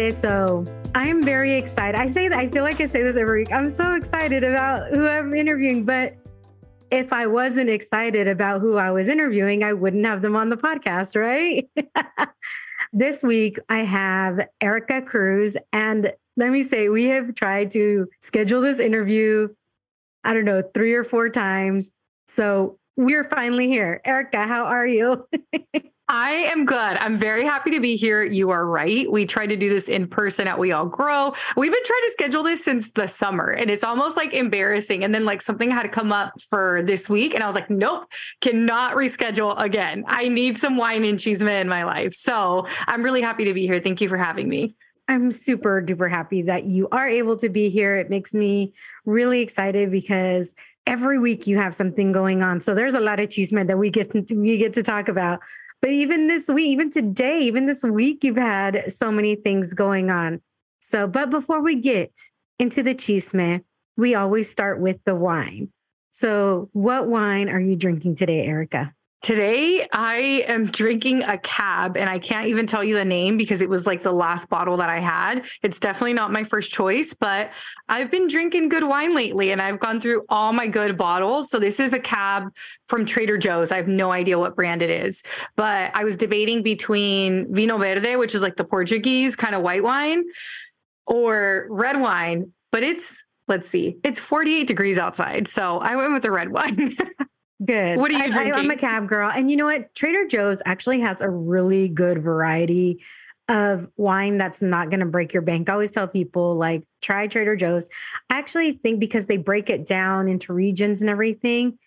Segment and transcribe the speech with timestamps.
[0.00, 0.12] Hola, mi gente.
[0.12, 2.00] So I am very excited.
[2.00, 3.52] I say that I feel like I say this every week.
[3.52, 6.14] I'm so excited about who I'm interviewing, but
[6.90, 10.56] if I wasn't excited about who I was interviewing, I wouldn't have them on the
[10.56, 11.68] podcast, right?
[12.94, 15.58] this week I have Erika Cruz.
[15.72, 19.48] And let me say, we have tried to schedule this interview,
[20.24, 21.92] I don't know, three or four times.
[22.26, 24.00] So we're finally here.
[24.06, 25.28] Erika, how are you?
[26.12, 26.76] I am good.
[26.76, 28.24] I'm very happy to be here.
[28.24, 29.08] You are right.
[29.08, 31.32] We tried to do this in person at We All Grow.
[31.56, 35.04] We've been trying to schedule this since the summer and it's almost like embarrassing.
[35.04, 37.32] And then like something had to come up for this week.
[37.32, 40.02] And I was like, nope, cannot reschedule again.
[40.08, 42.12] I need some wine and cheese in my life.
[42.12, 43.78] So I'm really happy to be here.
[43.78, 44.74] Thank you for having me.
[45.08, 47.94] I'm super duper happy that you are able to be here.
[47.94, 48.72] It makes me
[49.04, 50.56] really excited because
[50.88, 52.60] every week you have something going on.
[52.60, 55.38] So there's a lot of chisme that we get to, we get to talk about.
[55.82, 60.10] But even this week, even today, even this week, you've had so many things going
[60.10, 60.40] on.
[60.80, 62.12] So, but before we get
[62.58, 63.62] into the chisme,
[63.96, 65.70] we always start with the wine.
[66.10, 68.94] So, what wine are you drinking today, Erika?
[69.22, 73.60] Today, I am drinking a cab, and I can't even tell you the name because
[73.60, 75.44] it was like the last bottle that I had.
[75.62, 77.52] It's definitely not my first choice, but
[77.90, 81.50] I've been drinking good wine lately and I've gone through all my good bottles.
[81.50, 82.54] So, this is a cab
[82.86, 83.72] from Trader Joe's.
[83.72, 85.22] I have no idea what brand it is,
[85.54, 89.82] but I was debating between Vinho Verde, which is like the Portuguese kind of white
[89.82, 90.24] wine,
[91.06, 95.46] or red wine, but it's let's see, it's 48 degrees outside.
[95.46, 96.88] So, I went with the red wine.
[97.64, 97.98] Good.
[97.98, 98.54] What are you drinking?
[98.54, 99.30] I, I'm a cab girl.
[99.30, 99.94] And you know what?
[99.94, 103.02] Trader Joe's actually has a really good variety
[103.48, 105.68] of wine that's not going to break your bank.
[105.68, 107.90] I always tell people like try Trader Joe's.
[108.30, 111.78] I actually think because they break it down into regions and everything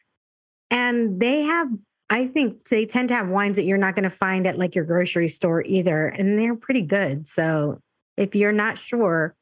[0.69, 1.69] and they have
[2.09, 4.75] I think they tend to have wines that you're not going to find at like
[4.75, 7.25] your grocery store either and they're pretty good.
[7.25, 7.79] So
[8.17, 9.35] if you're not sure,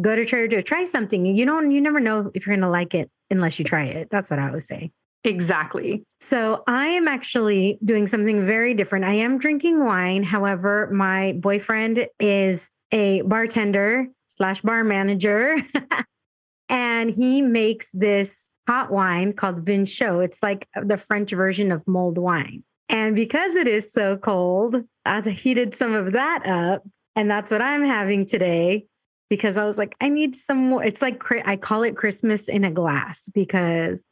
[0.00, 1.24] go to Trader Joe's, try something.
[1.24, 4.08] You don't you never know if you're going to like it unless you try it.
[4.10, 4.90] That's what I would say.
[5.24, 6.04] Exactly.
[6.20, 9.04] So I am actually doing something very different.
[9.04, 10.24] I am drinking wine.
[10.24, 15.56] However, my boyfriend is a bartender slash bar manager.
[16.68, 20.24] and he makes this hot wine called Vin Chaud.
[20.24, 22.64] It's like the French version of mulled wine.
[22.88, 26.82] And because it is so cold, I heated some of that up.
[27.14, 28.86] And that's what I'm having today
[29.30, 30.84] because I was like, I need some more.
[30.84, 34.04] It's like, I call it Christmas in a glass because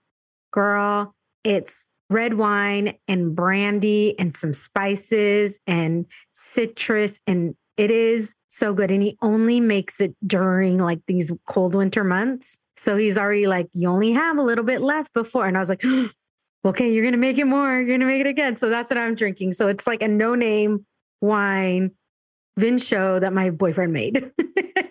[0.50, 7.20] girl, it's red wine and brandy and some spices and citrus.
[7.26, 8.90] And it is so good.
[8.90, 12.58] And he only makes it during like these cold winter months.
[12.76, 15.46] So he's already like, you only have a little bit left before.
[15.46, 15.84] And I was like,
[16.64, 17.76] okay, you're going to make it more.
[17.76, 18.56] You're going to make it again.
[18.56, 19.52] So that's what I'm drinking.
[19.52, 20.84] So it's like a no name
[21.20, 21.92] wine,
[22.56, 24.30] Vin Chaud that my boyfriend made.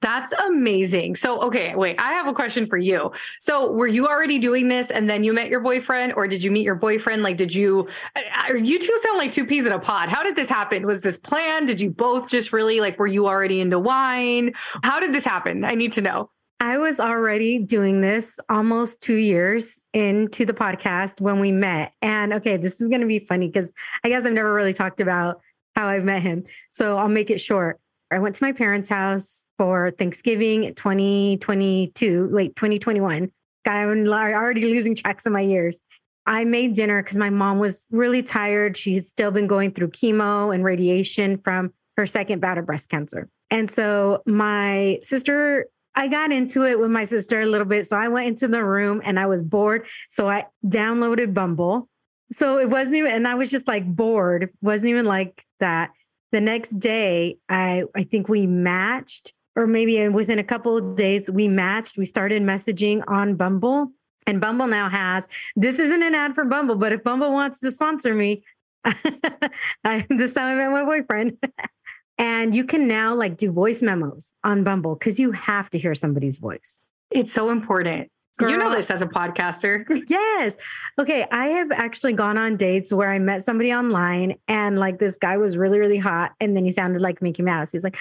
[0.00, 1.16] That's amazing.
[1.16, 3.12] So, okay, wait, I have a question for you.
[3.38, 6.50] So, were you already doing this and then you met your boyfriend, or did you
[6.50, 7.22] meet your boyfriend?
[7.22, 7.86] Like, did you,
[8.16, 8.20] uh,
[8.50, 10.08] uh, you two sound like two peas in a pod.
[10.08, 10.86] How did this happen?
[10.86, 11.68] Was this planned?
[11.68, 14.52] Did you both just really like, were you already into wine?
[14.82, 15.64] How did this happen?
[15.64, 16.30] I need to know.
[16.62, 21.94] I was already doing this almost two years into the podcast when we met.
[22.02, 23.72] And okay, this is going to be funny because
[24.04, 25.40] I guess I've never really talked about
[25.74, 26.44] how I've met him.
[26.70, 27.80] So I'll make it short.
[28.10, 33.30] I went to my parents' house for Thanksgiving 2022, late 2021.
[33.66, 35.82] I'm already losing tracks of my years.
[36.26, 38.76] I made dinner because my mom was really tired.
[38.76, 42.88] She had still been going through chemo and radiation from her second bout of breast
[42.88, 43.28] cancer.
[43.50, 45.66] And so my sister
[45.96, 47.86] I got into it with my sister a little bit.
[47.86, 49.88] So I went into the room and I was bored.
[50.08, 51.88] So I downloaded Bumble.
[52.30, 55.90] So it wasn't even, and I was just like bored, wasn't even like that.
[56.32, 60.96] The next day, I I think we matched, or maybe uh, within a couple of
[60.96, 61.98] days, we matched.
[61.98, 63.92] We started messaging on Bumble.
[64.26, 67.70] And Bumble now has this isn't an ad for Bumble, but if Bumble wants to
[67.70, 68.42] sponsor me,
[68.84, 71.36] I, this time I met my boyfriend.
[72.18, 75.94] and you can now like do voice memos on Bumble because you have to hear
[75.94, 76.90] somebody's voice.
[77.10, 78.10] It's so important.
[78.40, 78.50] Girl.
[78.50, 79.84] You know this as a podcaster.
[80.08, 80.56] Yes.
[80.98, 81.26] Okay.
[81.30, 85.36] I have actually gone on dates where I met somebody online and like this guy
[85.36, 86.32] was really, really hot.
[86.40, 87.70] And then he sounded like Mickey Mouse.
[87.70, 87.98] He's like,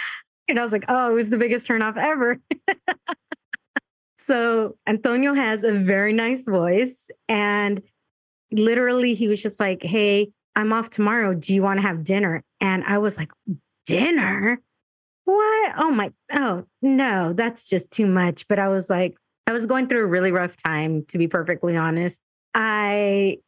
[0.47, 2.39] and I was like, oh, it was the biggest turnoff ever.
[4.18, 7.12] so Antonio has a very nice voice.
[7.27, 7.81] And
[8.51, 11.33] literally, he was just like, hey, I'm off tomorrow.
[11.33, 12.44] Do you want to have dinner?
[12.62, 13.31] And I was like,
[13.85, 14.62] dinner?
[15.25, 15.74] What?
[15.77, 18.47] Oh my, oh no, that's just too much.
[18.47, 19.15] But I was like,
[19.49, 22.21] I was going through a really rough time, to be perfectly honest.
[22.53, 23.39] I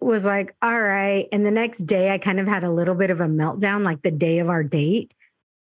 [0.00, 1.28] was like, all right.
[1.30, 4.00] And the next day, I kind of had a little bit of a meltdown, like
[4.00, 5.12] the day of our date.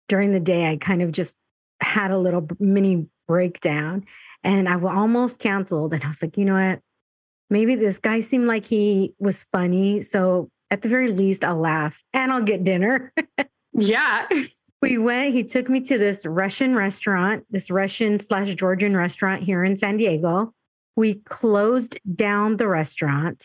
[0.09, 1.37] During the day, I kind of just
[1.81, 4.05] had a little mini breakdown
[4.45, 5.95] and I almost canceled.
[5.95, 6.79] And I was like, you know what?
[7.51, 10.03] Maybe this guy seemed like he was funny.
[10.03, 13.13] So at the very least, I'll laugh and I'll get dinner.
[13.73, 14.29] yeah.
[14.83, 19.63] We went, he took me to this Russian restaurant, this Russian slash Georgian restaurant here
[19.63, 20.53] in San Diego.
[20.97, 23.45] We closed down the restaurant.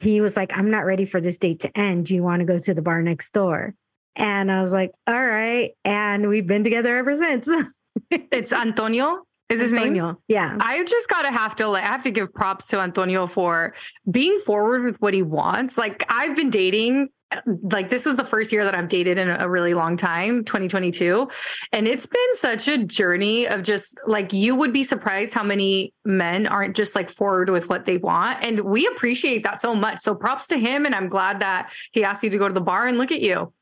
[0.00, 2.06] He was like, I'm not ready for this date to end.
[2.06, 3.74] Do you want to go to the bar next door?
[4.16, 5.72] And I was like, all right.
[5.84, 7.48] And we've been together ever since.
[8.10, 9.24] it's Antonio.
[9.50, 10.06] Is his Antonio.
[10.06, 10.16] name?
[10.26, 10.56] Yeah.
[10.58, 13.74] I just gotta have to like I have to give props to Antonio for
[14.10, 15.78] being forward with what he wants.
[15.78, 17.10] Like I've been dating
[17.62, 21.28] like this is the first year that I've dated in a really long time, 2022.
[21.72, 25.92] And it's been such a journey of just like you would be surprised how many
[26.04, 28.42] men aren't just like forward with what they want.
[28.42, 29.98] And we appreciate that so much.
[29.98, 30.86] So props to him.
[30.86, 33.20] And I'm glad that he asked you to go to the bar and look at
[33.20, 33.52] you.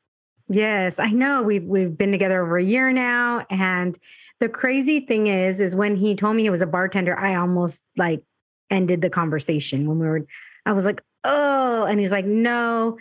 [0.47, 1.41] Yes, I know.
[1.41, 3.47] We've we've been together over a year now.
[3.49, 3.97] And
[4.39, 7.87] the crazy thing is, is when he told me he was a bartender, I almost
[7.97, 8.23] like
[8.69, 10.27] ended the conversation when we were,
[10.67, 12.99] I was like, oh, and he's like, no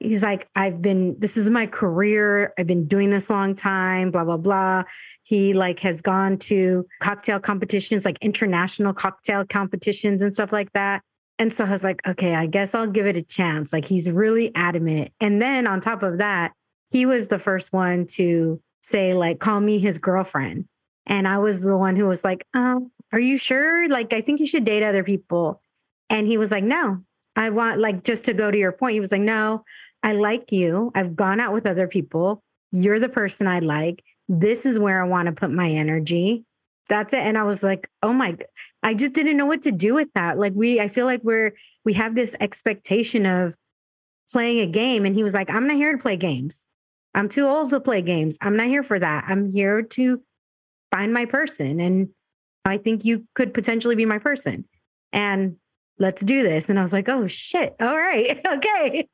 [0.00, 2.52] he's like, I've been, this is my career.
[2.58, 4.84] I've been doing this long time, blah, blah, blah.
[5.24, 11.02] He like has gone to cocktail competitions, like international cocktail competitions and stuff like that.
[11.40, 13.72] And so I was like, okay, I guess I'll give it a chance.
[13.72, 15.12] Like he's really adamant.
[15.20, 16.52] And then on top of that,
[16.90, 20.66] he was the first one to say, like, call me his girlfriend.
[21.06, 23.88] And I was the one who was like, oh, are you sure?
[23.88, 25.60] Like, I think you should date other people.
[26.10, 27.02] And he was like, no,
[27.36, 29.64] I want, like, just to go to your point, he was like, no,
[30.02, 30.92] I like you.
[30.94, 32.42] I've gone out with other people.
[32.72, 34.04] You're the person I like.
[34.28, 36.44] This is where I want to put my energy.
[36.88, 37.20] That's it.
[37.20, 38.36] And I was like, oh my,
[38.82, 40.38] I just didn't know what to do with that.
[40.38, 41.54] Like, we, I feel like we're,
[41.84, 43.56] we have this expectation of
[44.32, 45.04] playing a game.
[45.04, 46.68] And he was like, I'm not here to play games.
[47.14, 48.38] I'm too old to play games.
[48.40, 49.24] I'm not here for that.
[49.28, 50.22] I'm here to
[50.90, 51.80] find my person.
[51.80, 52.08] And
[52.64, 54.64] I think you could potentially be my person.
[55.12, 55.56] And
[55.98, 56.68] let's do this.
[56.68, 57.74] And I was like, oh shit.
[57.80, 58.40] All right.
[58.48, 59.08] Okay.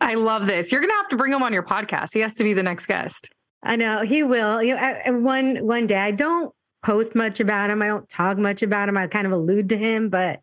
[0.00, 0.70] I love this.
[0.70, 2.12] You're going to have to bring him on your podcast.
[2.12, 3.32] He has to be the next guest.
[3.62, 4.62] I know he will.
[4.62, 7.82] You know, one one day I don't post much about him.
[7.82, 8.96] I don't talk much about him.
[8.96, 10.40] I kind of allude to him, but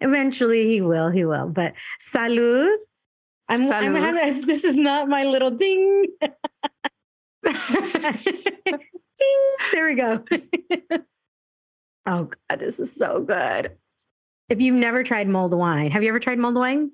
[0.00, 1.10] eventually he will.
[1.10, 1.48] He will.
[1.48, 2.74] But salud.
[3.48, 3.84] I'm, salud.
[3.84, 6.06] I'm having, this is not my little ding.
[6.20, 6.32] ding.
[9.72, 10.24] There we go.
[12.06, 13.76] oh God, this is so good.
[14.48, 16.90] If you've never tried mulled wine, have you ever tried mulled wine?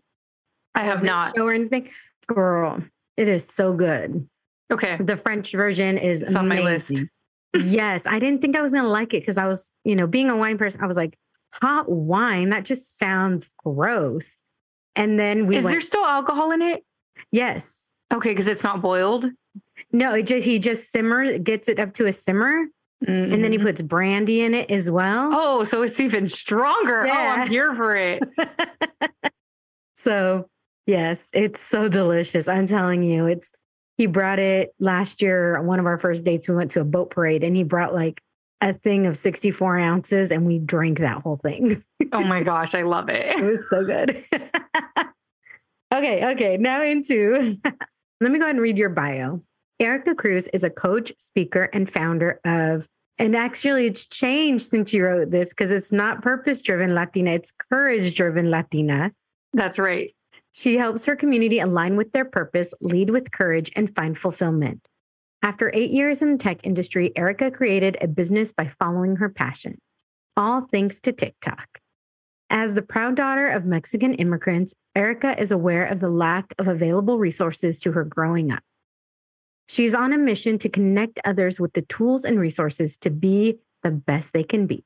[0.74, 1.34] I have not.
[1.36, 1.88] Show or anything.
[2.26, 2.82] Girl,
[3.16, 4.28] it is so good.
[4.70, 4.96] Okay.
[4.96, 7.02] The French version is it's on my list.
[7.54, 8.06] yes.
[8.06, 10.30] I didn't think I was going to like it because I was, you know, being
[10.30, 11.18] a wine person, I was like,
[11.52, 14.38] hot wine, that just sounds gross.
[14.96, 16.84] And then we Is went, there still alcohol in it?
[17.30, 17.90] Yes.
[18.12, 19.26] Okay, because it's not boiled.
[19.90, 22.66] No, it just he just simmers, gets it up to a simmer.
[23.04, 23.34] Mm-hmm.
[23.34, 23.66] And then he mm-hmm.
[23.66, 25.30] puts brandy in it as well.
[25.34, 27.04] Oh, so it's even stronger.
[27.06, 27.34] Yeah.
[27.36, 28.22] Oh, I'm here for it.
[29.94, 30.48] so
[30.86, 32.48] Yes, it's so delicious.
[32.48, 33.52] I'm telling you, it's
[33.98, 35.60] he brought it last year.
[35.62, 38.20] One of our first dates, we went to a boat parade and he brought like
[38.60, 41.82] a thing of 64 ounces and we drank that whole thing.
[42.12, 43.26] oh my gosh, I love it.
[43.26, 44.22] It was so good.
[45.94, 46.56] okay, okay.
[46.56, 47.56] Now into
[48.20, 49.42] let me go ahead and read your bio.
[49.80, 55.04] Erika Cruz is a coach, speaker, and founder of, and actually it's changed since you
[55.04, 59.12] wrote this because it's not purpose driven Latina, it's courage driven Latina.
[59.52, 60.12] That's right.
[60.52, 64.86] She helps her community align with their purpose, lead with courage, and find fulfillment.
[65.42, 69.78] After eight years in the tech industry, Erika created a business by following her passion,
[70.36, 71.80] all thanks to TikTok.
[72.48, 77.18] As the proud daughter of Mexican immigrants, Erika is aware of the lack of available
[77.18, 78.62] resources to her growing up.
[79.68, 83.90] She's on a mission to connect others with the tools and resources to be the
[83.90, 84.84] best they can be.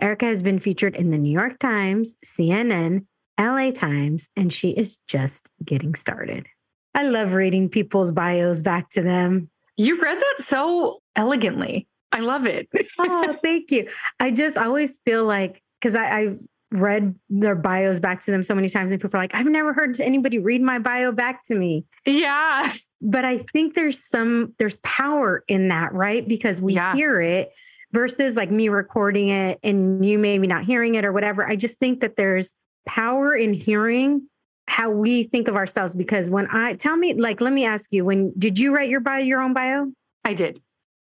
[0.00, 3.06] Erika has been featured in the New York Times, CNN,
[3.38, 6.46] LA Times, and she is just getting started.
[6.94, 9.50] I love reading people's bios back to them.
[9.76, 11.88] You read that so elegantly.
[12.12, 12.68] I love it.
[13.00, 13.88] oh, thank you.
[14.20, 16.38] I just always feel like, because I've
[16.70, 19.72] read their bios back to them so many times, and people are like, I've never
[19.72, 21.84] heard anybody read my bio back to me.
[22.06, 22.72] Yeah.
[23.00, 26.26] But I think there's some, there's power in that, right?
[26.26, 26.94] Because we yeah.
[26.94, 27.52] hear it
[27.92, 31.48] versus like me recording it and you maybe not hearing it or whatever.
[31.48, 34.28] I just think that there's power in hearing
[34.66, 38.04] how we think of ourselves because when I tell me like let me ask you
[38.04, 39.92] when did you write your bio your own bio?
[40.24, 40.60] I did.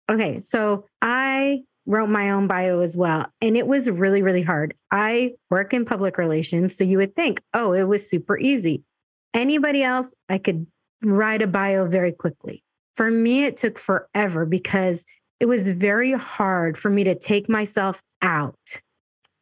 [0.09, 4.73] Okay, so I wrote my own bio as well and it was really really hard.
[4.91, 8.83] I work in public relations so you would think, "Oh, it was super easy."
[9.33, 10.65] Anybody else I could
[11.03, 12.63] write a bio very quickly.
[12.95, 15.05] For me it took forever because
[15.39, 18.81] it was very hard for me to take myself out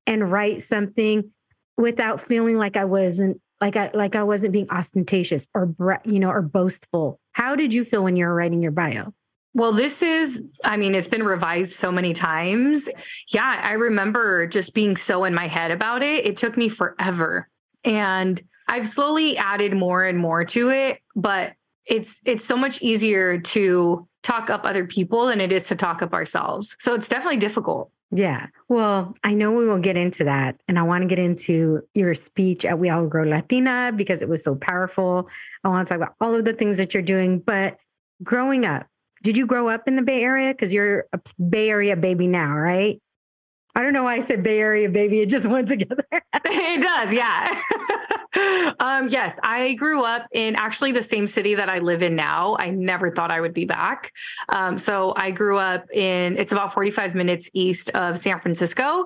[0.08, 1.32] and write something
[1.78, 5.74] without feeling like I wasn't like I like I wasn't being ostentatious or
[6.06, 7.20] you know or boastful.
[7.34, 9.14] How did you feel when you were writing your bio?
[9.54, 12.90] Well, this is, I mean, it's been revised so many times.
[13.34, 16.26] Yeah, I remember just being so in my head about it.
[16.26, 17.50] It took me forever.
[17.84, 21.54] And I've slowly added more and more to it, but
[21.86, 26.02] it's it's so much easier to talk up other people than it is to talk
[26.02, 26.78] up ourselves.
[26.80, 27.92] So it's definitely difficult.
[28.14, 28.48] Yeah.
[28.68, 30.58] Well, I know we will get into that.
[30.68, 34.28] And I want to get into your speech at We All Grow Latina because it
[34.28, 35.30] was so powerful.
[35.64, 37.40] I want to talk about all of the things that you're doing.
[37.40, 37.80] But
[38.22, 38.86] growing up,
[39.24, 40.54] did you grow up in the Bay Area?
[40.54, 43.02] Because you're a Bay Area baby now, right?
[43.76, 45.22] I don't know why I said Bay Area baby.
[45.22, 46.06] It just went together.
[46.12, 47.14] it does.
[47.14, 48.74] Yeah.
[48.80, 52.56] um, yes, I grew up in actually the same city that I live in now.
[52.60, 54.12] I never thought I would be back.
[54.50, 59.06] Um, so I grew up in, it's about 45 minutes east of San Francisco.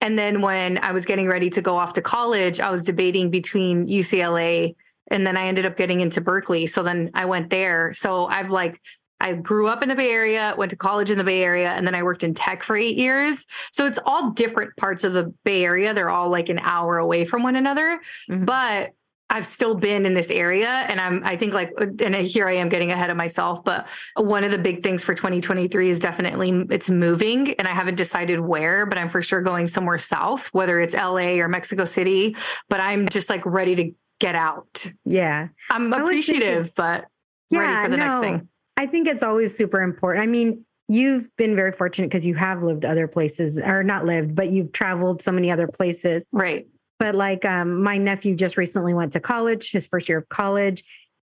[0.00, 3.30] And then when I was getting ready to go off to college, I was debating
[3.30, 4.74] between UCLA
[5.10, 6.66] and then I ended up getting into Berkeley.
[6.66, 7.92] So then I went there.
[7.92, 8.80] So I've like
[9.20, 11.86] I grew up in the Bay Area, went to college in the Bay Area, and
[11.86, 13.46] then I worked in tech for eight years.
[13.70, 15.92] So it's all different parts of the Bay Area.
[15.92, 18.00] They're all like an hour away from one another.
[18.30, 18.44] Mm-hmm.
[18.44, 18.92] But
[19.30, 22.68] I've still been in this area and I'm I think like and here I am
[22.68, 23.86] getting ahead of myself but
[24.16, 28.40] one of the big things for 2023 is definitely it's moving and I haven't decided
[28.40, 32.36] where but I'm for sure going somewhere south whether it's LA or Mexico City
[32.68, 34.84] but I'm just like ready to get out.
[35.04, 35.48] Yeah.
[35.70, 37.04] I'm appreciative but
[37.50, 38.04] yeah, ready for the no.
[38.04, 38.48] next thing.
[38.80, 40.22] I think it's always super important.
[40.22, 44.34] I mean, you've been very fortunate because you have lived other places or not lived,
[44.34, 46.26] but you've traveled so many other places.
[46.32, 46.66] Right.
[46.98, 50.82] But like um, my nephew just recently went to college, his first year of college.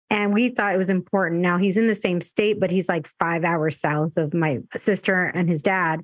[0.09, 1.41] And we thought it was important.
[1.41, 5.25] Now he's in the same state, but he's like five hours south of my sister
[5.35, 6.01] and his dad.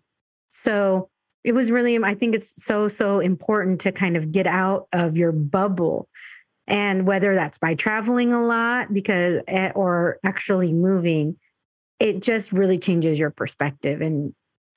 [0.51, 1.09] So
[1.43, 5.17] it was really, I think it's so, so important to kind of get out of
[5.17, 6.09] your bubble
[6.69, 11.35] and whether that's by traveling a lot because eh, or actually moving
[11.99, 14.33] it just really changes your perspective and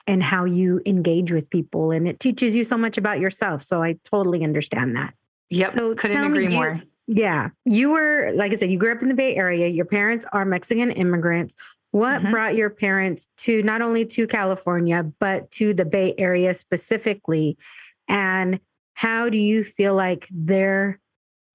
[0.09, 1.93] and how you engage with people.
[1.93, 3.63] And it teaches you so much about yourself.
[3.63, 5.15] So i totally understand that.
[5.51, 6.81] Yep so couldn't agree me, more.
[7.07, 9.69] Yeah you were like i said you grew up in the bay area.
[9.69, 11.57] Your parents are mexican immigrants.
[11.93, 12.31] What mm-hmm.
[12.31, 17.57] brought your parents to not only to california but to the bay area specifically?
[18.09, 18.61] And
[18.95, 21.01] how do you feel like their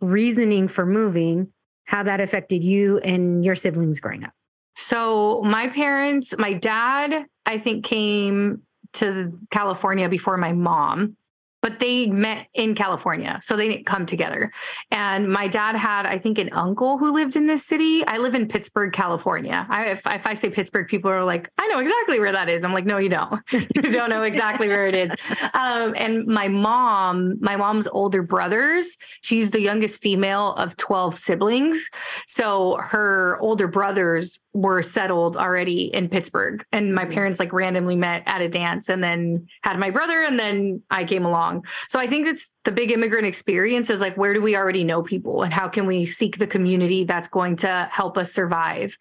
[0.02, 1.52] reasoning for moving,
[1.86, 4.34] how that affected you and your siblings growing up.
[4.76, 8.62] So, my parents, my dad, I think came
[8.94, 11.18] to California before my mom
[11.62, 13.40] but they met in California.
[13.42, 14.52] So they didn't come together.
[14.92, 18.06] And my dad had, I think, an uncle who lived in this city.
[18.06, 19.66] I live in Pittsburgh, California.
[19.70, 22.64] I, if, if I say Pittsburgh, people are like, I know exactly where that is.
[22.64, 23.42] I'm like, no, you don't.
[23.52, 25.12] you don't know exactly where it is.
[25.54, 31.90] Um, and my mom, my mom's older brothers, she's the youngest female of 12 siblings.
[32.28, 36.66] So her older brothers were settled already in Pittsburgh.
[36.72, 37.14] And my mm.
[37.14, 41.04] parents like randomly met at a dance and then had my brother and then I
[41.04, 41.66] came along.
[41.88, 45.04] So I think it's the big immigrant experience is like where do we already know
[45.04, 48.98] people and how can we seek the community that's going to help us survive?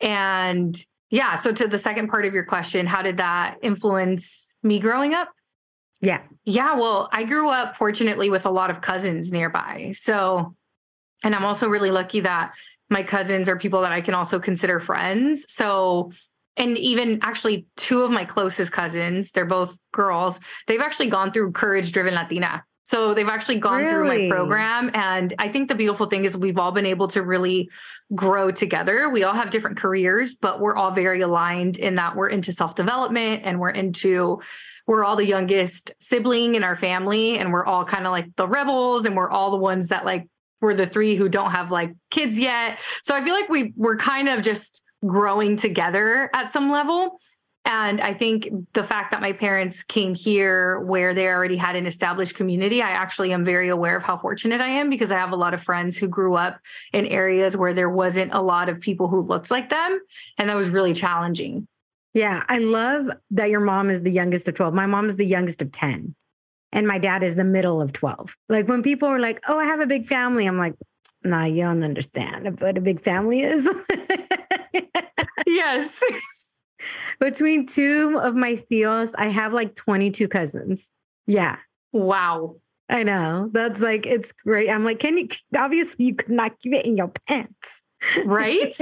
[0.00, 0.76] And
[1.10, 5.14] yeah, so to the second part of your question, how did that influence me growing
[5.14, 5.28] up?
[6.00, 6.22] Yeah.
[6.44, 9.92] Yeah, well, I grew up fortunately with a lot of cousins nearby.
[9.94, 10.56] So
[11.22, 12.52] and I'm also really lucky that
[12.90, 15.52] my cousins are people that I can also consider friends.
[15.52, 16.12] So
[16.56, 21.52] and even actually two of my closest cousins, they're both girls, they've actually gone through
[21.52, 22.64] Courage Driven Latina.
[22.84, 23.90] So they've actually gone really?
[23.90, 24.92] through my program.
[24.94, 27.68] And I think the beautiful thing is we've all been able to really
[28.14, 29.08] grow together.
[29.08, 32.76] We all have different careers, but we're all very aligned in that we're into self
[32.76, 34.40] development and we're into,
[34.86, 37.38] we're all the youngest sibling in our family.
[37.38, 40.28] And we're all kind of like the rebels and we're all the ones that like,
[40.60, 42.78] we're the three who don't have like kids yet.
[43.02, 47.20] So I feel like we we're kind of just growing together at some level.
[47.68, 51.84] And I think the fact that my parents came here where they already had an
[51.84, 55.32] established community, I actually am very aware of how fortunate I am because I have
[55.32, 56.60] a lot of friends who grew up
[56.92, 60.00] in areas where there wasn't a lot of people who looked like them.
[60.38, 61.66] And that was really challenging.
[62.14, 62.44] Yeah.
[62.48, 64.72] I love that your mom is the youngest of 12.
[64.72, 66.14] My mom is the youngest of 10.
[66.76, 68.36] And my dad is the middle of 12.
[68.50, 70.74] Like when people are like, oh, I have a big family, I'm like,
[71.24, 73.66] nah, you don't understand what a big family is.
[75.46, 76.02] yes.
[77.18, 80.92] Between two of my theos, I have like 22 cousins.
[81.26, 81.56] Yeah.
[81.92, 82.56] Wow.
[82.90, 83.48] I know.
[83.54, 84.68] That's like, it's great.
[84.68, 87.82] I'm like, can you, obviously, you could not keep it in your pants.
[88.26, 88.74] Right?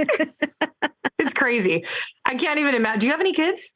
[1.17, 1.85] it's crazy.
[2.25, 2.99] I can't even imagine.
[2.99, 3.73] Do you have any kids?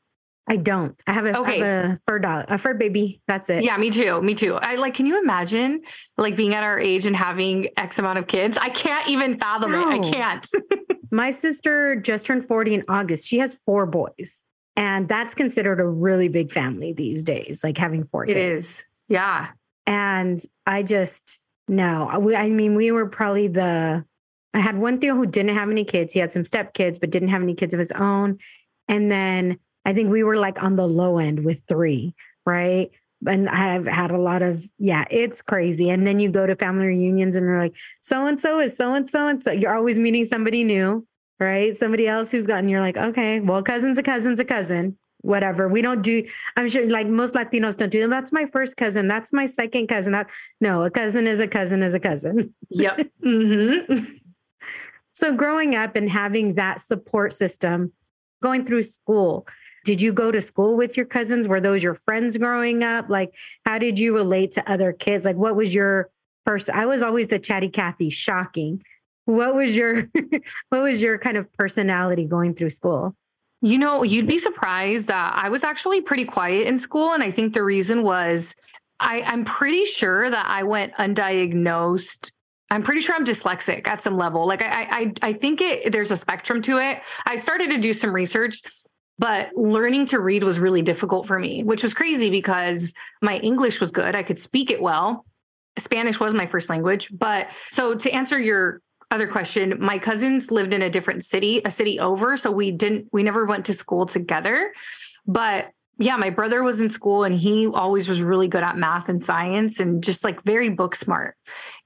[0.50, 1.00] I don't.
[1.06, 1.60] I have a, okay.
[1.60, 3.22] have a fur dog, a fur baby.
[3.28, 3.64] That's it.
[3.64, 4.20] Yeah, me too.
[4.22, 4.56] Me too.
[4.56, 5.82] I like, can you imagine
[6.18, 8.58] like being at our age and having X amount of kids?
[8.58, 9.92] I can't even fathom no.
[9.92, 10.06] it.
[10.06, 10.48] I can't.
[11.12, 13.28] My sister just turned 40 in August.
[13.28, 14.44] She has four boys.
[14.76, 18.38] And that's considered a really big family these days, like having four kids.
[18.38, 18.86] It is.
[19.08, 19.50] Yeah.
[19.86, 24.04] And I just, no, I mean, we were probably the,
[24.54, 26.14] I had one Theo who didn't have any kids.
[26.14, 28.40] He had some step kids, but didn't have any kids of his own.
[28.88, 32.14] And then I think we were like on the low end with three,
[32.46, 32.92] right?
[33.26, 35.90] And I've had a lot of, yeah, it's crazy.
[35.90, 38.94] And then you go to family reunions and you're like, so and so is so
[38.94, 39.52] and so and so.
[39.52, 41.06] You're always meeting somebody new,
[41.40, 41.76] right?
[41.76, 45.68] Somebody else who's gotten, you're like, okay, well, cousin's a cousin's a cousin, whatever.
[45.68, 46.24] We don't do,
[46.56, 48.10] I'm sure like most Latinos don't do them.
[48.10, 49.08] That's my first cousin.
[49.08, 50.14] That's my second cousin.
[50.14, 50.30] That
[50.62, 52.54] no, a cousin is a cousin is a cousin.
[52.70, 53.10] Yep.
[53.24, 54.04] mm-hmm.
[55.14, 57.92] so growing up and having that support system,
[58.42, 59.46] going through school,
[59.90, 61.48] did you go to school with your cousins?
[61.48, 63.10] Were those your friends growing up?
[63.10, 63.34] Like,
[63.66, 65.26] how did you relate to other kids?
[65.26, 66.12] Like, what was your
[66.46, 66.76] person?
[66.76, 68.84] I was always the chatty Cathy, shocking.
[69.26, 70.08] What was your
[70.70, 73.16] what was your kind of personality going through school?
[73.64, 77.14] You know, you'd be surprised that I was actually pretty quiet in school.
[77.14, 78.54] And I think the reason was
[79.00, 82.30] I, I'm pretty sure that I went undiagnosed
[82.72, 84.46] I'm pretty sure I'm dyslexic at some level.
[84.46, 85.92] Like I, I, I think it.
[85.92, 87.02] There's a spectrum to it.
[87.26, 88.62] I started to do some research,
[89.20, 93.82] but learning to read was really difficult for me, which was crazy because my English
[93.82, 94.16] was good.
[94.16, 95.26] I could speak it well.
[95.78, 97.10] Spanish was my first language.
[97.12, 101.72] But so to answer your other question, my cousins lived in a different city, a
[101.72, 102.38] city over.
[102.38, 104.74] So we didn't, we never went to school together.
[105.28, 109.10] But yeah, my brother was in school and he always was really good at math
[109.10, 111.36] and science and just like very book smart.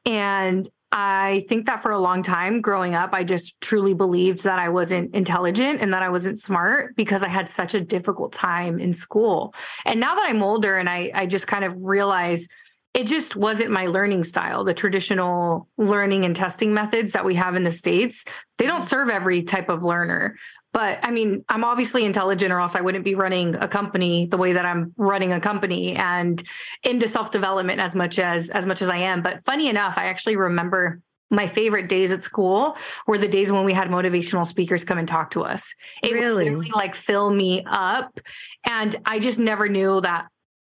[0.05, 4.59] And I think that for a long time growing up, I just truly believed that
[4.59, 8.79] I wasn't intelligent and that I wasn't smart because I had such a difficult time
[8.79, 9.55] in school.
[9.85, 12.47] And now that I'm older and I, I just kind of realize
[12.93, 14.63] it just wasn't my learning style.
[14.63, 18.23] The traditional learning and testing methods that we have in the States,
[18.59, 18.87] they don't mm-hmm.
[18.87, 20.35] serve every type of learner.
[20.73, 24.37] But I mean, I'm obviously intelligent, or else I wouldn't be running a company the
[24.37, 26.43] way that I'm running a company and
[26.83, 29.21] into self development as much as as much as I am.
[29.21, 32.75] But funny enough, I actually remember my favorite days at school
[33.07, 35.73] were the days when we had motivational speakers come and talk to us.
[36.03, 36.49] It really?
[36.49, 38.19] really like fill me up,
[38.67, 40.27] and I just never knew that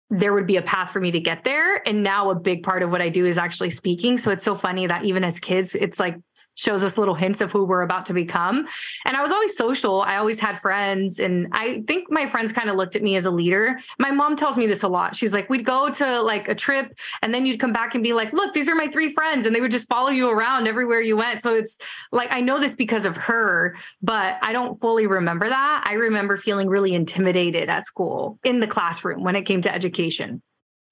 [0.09, 1.85] there would be a path for me to get there.
[1.87, 4.17] And now a big part of what I do is actually speaking.
[4.17, 6.15] So it's so funny that even as kids, it's like
[6.57, 8.67] shows us little hints of who we're about to become.
[9.05, 10.01] And I was always social.
[10.01, 11.19] I always had friends.
[11.19, 13.79] And I think my friends kind of looked at me as a leader.
[13.99, 15.15] My mom tells me this a lot.
[15.15, 18.13] She's like, we'd go to like a trip and then you'd come back and be
[18.13, 19.45] like, look, these are my three friends.
[19.45, 21.41] And they would just follow you around everywhere you went.
[21.41, 21.77] So it's
[22.11, 25.83] like, I know this because of her, but I don't fully remember that.
[25.87, 30.41] I remember feeling really intimidated at school in the classroom when it came to education.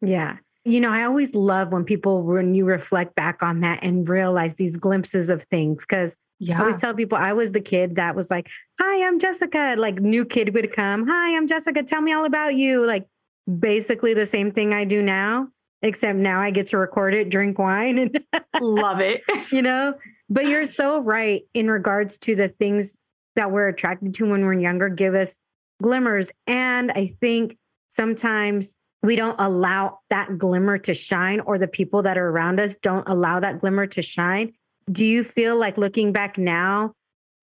[0.01, 0.38] Yeah.
[0.65, 4.56] You know, I always love when people, when you reflect back on that and realize
[4.56, 5.86] these glimpses of things.
[5.86, 6.58] Cause yeah.
[6.58, 8.49] I always tell people I was the kid that was like,
[8.80, 9.75] Hi, I'm Jessica.
[9.78, 11.08] Like, new kid would come.
[11.08, 11.84] Hi, I'm Jessica.
[11.84, 12.86] Tell me all about you.
[12.86, 13.08] Like,
[13.60, 15.49] basically the same thing I do now,
[15.82, 18.23] except now I get to record it, drink wine, and
[18.62, 19.21] love it.
[19.51, 19.93] you know,
[20.30, 22.99] but you're so right in regards to the things
[23.36, 25.38] that we're attracted to when we're younger give us
[25.82, 26.32] glimmers.
[26.47, 27.58] And I think
[27.89, 32.76] sometimes we don't allow that glimmer to shine or the people that are around us
[32.76, 34.52] don't allow that glimmer to shine
[34.91, 36.94] do you feel like looking back now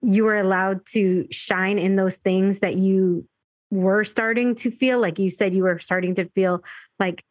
[0.02, 3.26] you were allowed to shine in those things that you
[3.70, 6.62] were starting to feel like you said you were starting to feel
[6.98, 7.24] like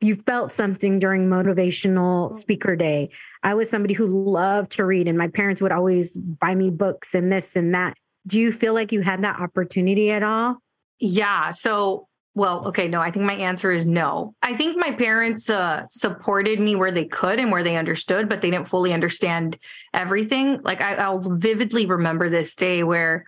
[0.00, 3.10] you felt something during motivational speaker day.
[3.42, 7.14] I was somebody who loved to read, and my parents would always buy me books
[7.14, 7.94] and this and that.
[8.26, 10.58] Do you feel like you had that opportunity at all?
[11.00, 11.50] Yeah.
[11.50, 12.07] So,
[12.38, 14.34] well, okay, no, I think my answer is no.
[14.42, 18.40] I think my parents uh, supported me where they could and where they understood, but
[18.40, 19.58] they didn't fully understand
[19.92, 20.62] everything.
[20.62, 23.26] Like, I, I'll vividly remember this day where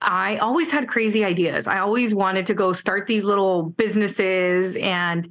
[0.00, 1.66] I always had crazy ideas.
[1.66, 5.30] I always wanted to go start these little businesses and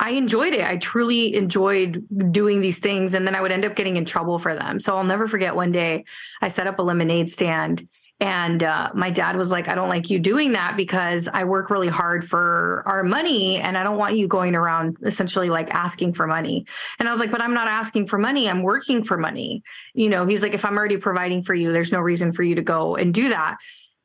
[0.00, 0.64] I enjoyed it.
[0.64, 3.14] I truly enjoyed doing these things.
[3.14, 4.78] And then I would end up getting in trouble for them.
[4.78, 6.04] So I'll never forget one day
[6.40, 7.88] I set up a lemonade stand.
[8.20, 11.70] And uh, my dad was like, I don't like you doing that because I work
[11.70, 16.14] really hard for our money and I don't want you going around essentially like asking
[16.14, 16.66] for money.
[16.98, 18.48] And I was like, but I'm not asking for money.
[18.48, 19.62] I'm working for money.
[19.94, 22.56] You know, he's like, if I'm already providing for you, there's no reason for you
[22.56, 23.58] to go and do that.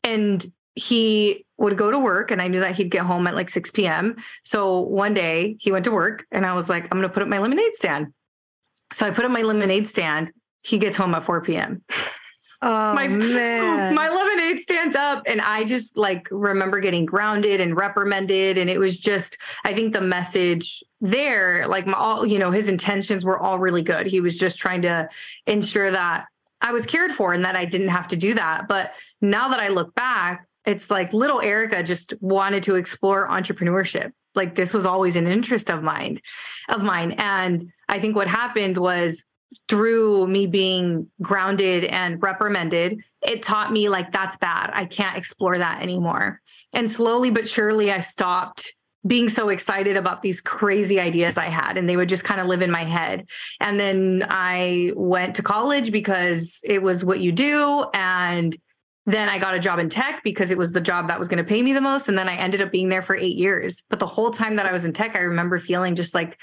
[0.03, 0.45] And
[0.75, 3.71] he would go to work and I knew that he'd get home at like 6
[3.71, 4.17] p.m.
[4.43, 7.23] So one day he went to work and I was like, I'm going to put
[7.23, 8.13] up my lemonade stand.
[8.91, 10.31] So I put up my lemonade stand.
[10.63, 11.83] He gets home at 4 p.m.
[12.65, 13.93] Oh, my, man.
[13.93, 18.57] my lemonade stands up and I just like remember getting grounded and reprimanded.
[18.57, 22.69] And it was just, I think the message there, like my, all, you know, his
[22.69, 24.07] intentions were all really good.
[24.07, 25.09] He was just trying to
[25.45, 26.27] ensure that
[26.61, 28.69] I was cared for and that I didn't have to do that.
[28.69, 34.13] But now that I look back, it's like little Erika just wanted to explore entrepreneurship.
[34.35, 36.19] Like this was always an interest of mine,
[36.69, 37.11] of mine.
[37.17, 39.25] And I think what happened was
[39.67, 44.71] through me being grounded and reprimanded, it taught me like that's bad.
[44.73, 46.41] I can't explore that anymore.
[46.73, 51.77] And slowly but surely I stopped being so excited about these crazy ideas I had,
[51.77, 53.27] and they would just kind of live in my head.
[53.59, 57.85] And then I went to college because it was what you do.
[57.93, 58.55] And
[59.05, 61.43] then I got a job in tech because it was the job that was going
[61.43, 62.07] to pay me the most.
[62.07, 63.83] And then I ended up being there for eight years.
[63.89, 66.39] But the whole time that I was in tech, I remember feeling just like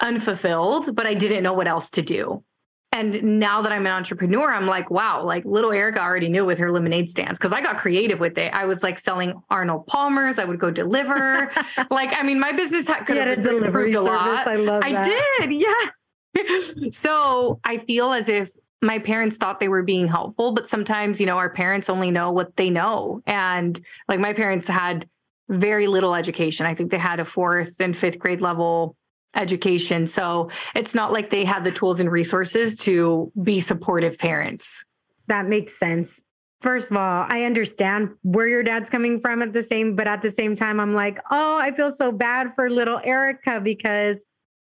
[0.00, 2.44] unfulfilled, but I didn't know what else to do.
[2.92, 6.58] And now that I'm an entrepreneur, I'm like, wow, like little Erika already knew with
[6.58, 8.52] her lemonade stands because I got creative with it.
[8.52, 10.40] I was like selling Arnold Palmer's.
[10.40, 11.52] I would go deliver.
[11.90, 14.46] like, I mean, my business could had have a delivery improved a service.
[14.46, 14.46] lot.
[14.48, 15.38] I love I that.
[15.40, 16.88] did, yeah.
[16.90, 18.50] so I feel as if
[18.82, 22.32] my parents thought they were being helpful, but sometimes, you know, our parents only know
[22.32, 23.22] what they know.
[23.24, 25.06] And like my parents had
[25.48, 26.66] very little education.
[26.66, 28.96] I think they had a fourth and fifth grade level
[29.34, 30.06] education.
[30.06, 34.84] So it's not like they had the tools and resources to be supportive parents.
[35.28, 36.22] That makes sense.
[36.60, 40.20] First of all, I understand where your dad's coming from at the same, but at
[40.20, 44.26] the same time, I'm like, oh, I feel so bad for little Erika because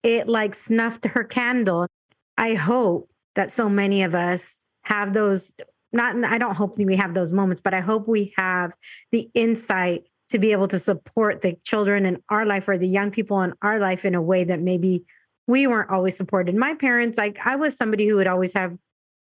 [0.04, 1.88] it like snuffed her candle.
[2.38, 5.56] I hope that so many of us have those,
[5.94, 8.74] not, I don't hope we have those moments, but I hope we have
[9.12, 13.12] the insight to be able to support the children in our life or the young
[13.12, 15.04] people in our life in a way that maybe
[15.48, 16.56] we weren't always supported.
[16.56, 18.78] My parents, like I was somebody who would always have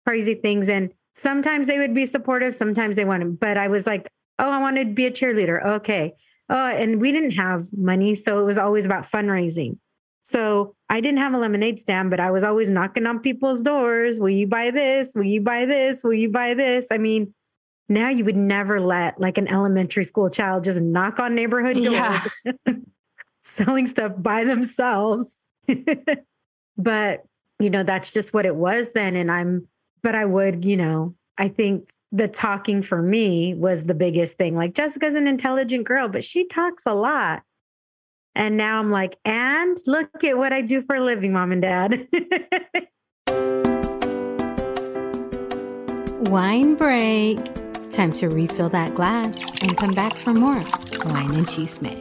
[0.05, 3.39] crazy things and sometimes they would be supportive, sometimes they wouldn't.
[3.39, 5.65] But I was like, oh, I want to be a cheerleader.
[5.65, 6.13] Okay.
[6.49, 8.15] Oh, and we didn't have money.
[8.15, 9.77] So it was always about fundraising.
[10.21, 14.19] So I didn't have a lemonade stand, but I was always knocking on people's doors.
[14.19, 15.13] Will you buy this?
[15.15, 16.03] Will you buy this?
[16.03, 16.87] Will you buy this?
[16.91, 17.33] I mean,
[17.87, 21.91] now you would never let like an elementary school child just knock on neighborhood doors
[21.91, 22.23] Yeah.
[23.41, 25.43] selling stuff by themselves.
[26.77, 27.23] but,
[27.59, 29.15] you know, that's just what it was then.
[29.15, 29.67] And I'm,
[30.01, 34.55] but I would, you know, I think the talking for me was the biggest thing.
[34.55, 37.43] Like Jessica's an intelligent girl, but she talks a lot.
[38.33, 41.61] And now I'm like, and look at what I do for a living, mom and
[41.61, 42.07] dad.
[46.29, 47.39] Wine break.
[47.95, 50.61] Time to refill that glass and come back for more
[51.05, 51.95] wine and chisme.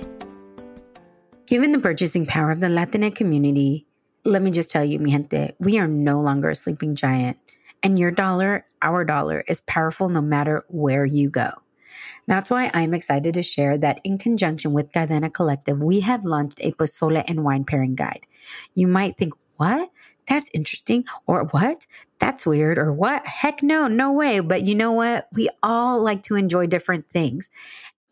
[1.47, 3.87] Given the purchasing power of the Latinx community,
[4.25, 7.37] let me just tell you, mi gente, we are no longer a sleeping giant.
[7.85, 11.51] And your dollar, our dollar, is powerful no matter where you go.
[12.27, 16.59] That's why I'm excited to share that in conjunction with Cadena Collective, we have launched
[16.61, 18.27] a pozole and wine pairing guide.
[18.75, 19.93] You might think, what?
[20.29, 21.05] That's interesting.
[21.29, 21.87] Or what?
[22.19, 22.79] That's weird.
[22.79, 23.27] Or what?
[23.27, 24.41] Heck no, no way.
[24.41, 25.29] But you know what?
[25.35, 27.51] We all like to enjoy different things.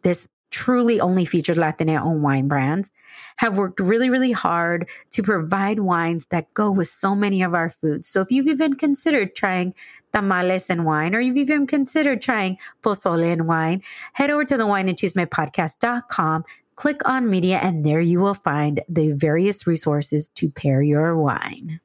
[0.03, 2.93] This truly only featured Latina owned wine brands
[3.39, 7.71] have worked really, really hard to provide wines that go with so many of our
[7.71, 8.07] foods.
[8.07, 9.75] So if you've even considered trying
[10.13, 14.67] tamales and wine, or you've even considered trying pozole and wine, head over to the
[14.67, 16.45] wine and chisme podcast.com,
[16.77, 21.81] click on media, and there you will find the various resources to pair your wine.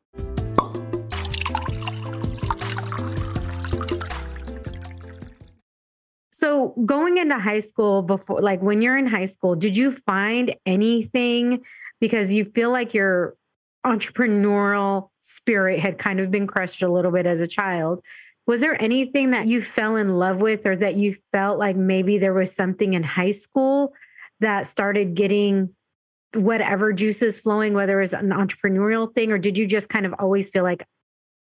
[6.48, 10.56] So going into high school before, like when you're in high school, did you find
[10.66, 11.66] anything
[12.00, 13.36] because you feel like your
[13.86, 18.02] entrepreneurial spirit had kind of been crushed a little bit as a child?
[18.46, 22.18] Was there anything that you fell in love with or that you felt like maybe
[22.18, 23.92] there was something in high school
[24.40, 25.76] that started getting
[26.34, 30.50] whatever juices flowing, whether it's an entrepreneurial thing, or did you just kind of always
[30.50, 30.86] feel like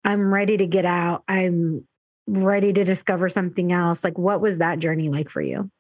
[0.03, 1.25] I'm ready to get out?
[1.29, 1.87] I'm
[2.29, 4.05] ready to discover something else.
[4.05, 5.71] Like, what was that journey like for you?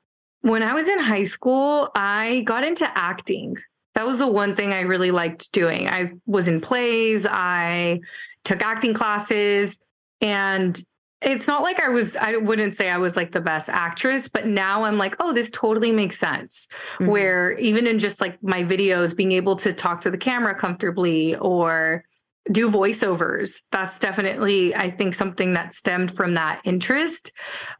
[0.40, 3.56] When I was in high school, I got into acting.
[3.94, 5.88] That was the one thing I really liked doing.
[5.88, 8.00] I was in plays, I
[8.44, 9.80] took acting classes,
[10.20, 10.80] and
[11.20, 14.46] it's not like I was, I wouldn't say I was like the best actress, but
[14.46, 16.68] now I'm like, oh, this totally makes sense.
[16.94, 17.06] Mm-hmm.
[17.08, 21.34] Where even in just like my videos, being able to talk to the camera comfortably
[21.36, 22.04] or
[22.50, 23.62] do voiceovers.
[23.70, 27.32] That's definitely, I think, something that stemmed from that interest.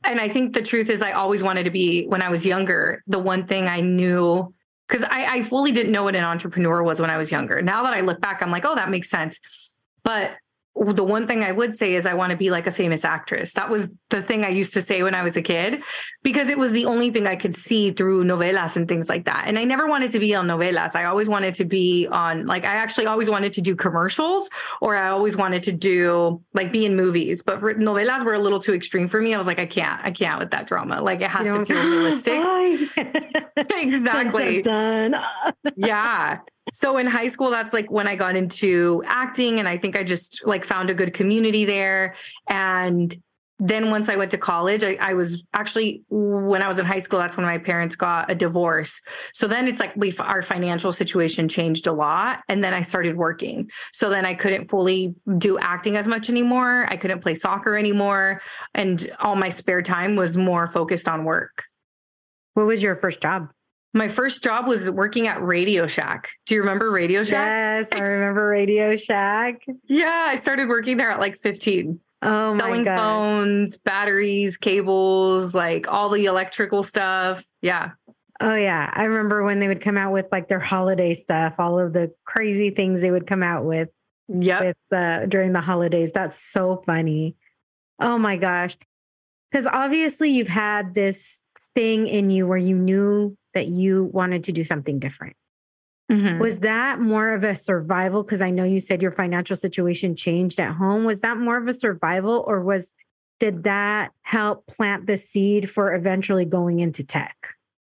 [0.05, 3.03] And I think the truth is, I always wanted to be, when I was younger,
[3.07, 4.53] the one thing I knew,
[4.87, 7.63] because I, I fully didn't know what an entrepreneur was when I was younger.
[7.63, 9.41] Now that I look back, I'm like, oh, that makes sense.
[10.05, 10.37] But
[10.79, 13.53] the one thing I would say is I want to be like a famous actress.
[13.55, 15.83] That was the thing I used to say when I was a kid
[16.23, 19.45] because it was the only thing I could see through novelas and things like that.
[19.47, 20.95] And I never wanted to be on novelas.
[20.95, 24.49] I always wanted to be on like I actually always wanted to do commercials
[24.81, 27.43] or I always wanted to do like be in movies.
[27.43, 29.35] But for novelas were a little too extreme for me.
[29.35, 30.05] I was like I can't.
[30.05, 31.01] I can't with that drama.
[31.01, 32.39] Like it has you to feel realistic.
[33.73, 34.61] exactly.
[34.61, 35.23] Dun, dun,
[35.65, 35.75] dun.
[35.77, 36.39] yeah
[36.73, 40.03] so in high school that's like when i got into acting and i think i
[40.03, 42.15] just like found a good community there.
[42.49, 43.15] And
[43.61, 47.01] then once i went to college I, I, was actually when i was in high
[47.01, 49.01] school that's when my parents got a divorce.
[49.33, 53.17] So then it's like we our financial situation changed a lot and then i started
[53.17, 53.69] working.
[53.93, 56.87] So then i couldn't fully do acting as much anymore.
[56.89, 58.41] I couldn't play soccer anymore.
[58.75, 61.65] And all my spare time was more focused on work.
[62.55, 63.49] What was your first job
[63.95, 66.31] my first job was working at Radio Shack.
[66.47, 67.47] Do you remember Radio Shack?
[67.47, 69.65] Yes, I remember Radio Shack.
[69.87, 71.99] yeah, I started working there at like 15.
[72.21, 72.99] Oh my Selling gosh.
[72.99, 77.45] phones, batteries, cables, like all the electrical stuff.
[77.63, 77.93] Yeah.
[78.41, 81.79] Oh yeah, I remember when they would come out with like their holiday stuff, all
[81.79, 83.89] of the crazy things they would come out with.
[84.29, 84.61] Yeah.
[84.61, 86.13] With uh, during the holidays.
[86.13, 87.37] That's so funny.
[88.01, 88.77] Oh my gosh.
[89.51, 94.53] Because obviously you've had this thing in you where you knew that you wanted to
[94.53, 95.37] do something different.
[96.11, 96.39] Mm-hmm.
[96.41, 98.23] Was that more of a survival?
[98.23, 101.05] Because I know you said your financial situation changed at home.
[101.05, 102.95] Was that more of a survival or was
[103.39, 107.37] did that help plant the seed for eventually going into tech?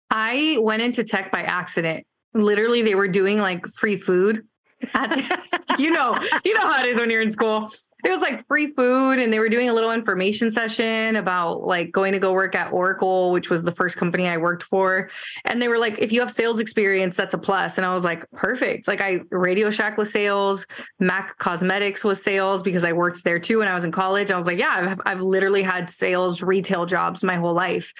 [0.09, 2.05] I went into tech by accident.
[2.33, 4.43] Literally, they were doing like free food.
[5.77, 7.69] You know, you know how it is when you're in school
[8.05, 11.91] it was like free food and they were doing a little information session about like
[11.91, 15.09] going to go work at Oracle, which was the first company I worked for.
[15.43, 17.79] And they were like, if you have sales experience, that's a plus.
[17.79, 18.87] And I was like, perfect.
[18.87, 20.67] Like I Radio Shack was sales,
[20.99, 24.29] Mac Cosmetics was sales because I worked there too when I was in college.
[24.29, 27.91] I was like, yeah, I've, I've literally had sales retail jobs my whole life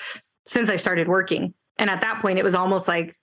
[0.45, 1.55] since I started working.
[1.79, 3.15] And at that point, it was almost like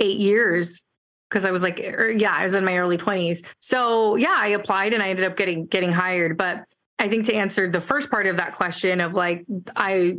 [0.00, 0.86] eight years
[1.28, 3.46] because I was like, er, yeah, I was in my early 20s.
[3.60, 6.36] So yeah, I applied and I ended up getting getting hired.
[6.36, 6.64] But
[6.98, 9.44] I think to answer the first part of that question of like,
[9.76, 10.18] I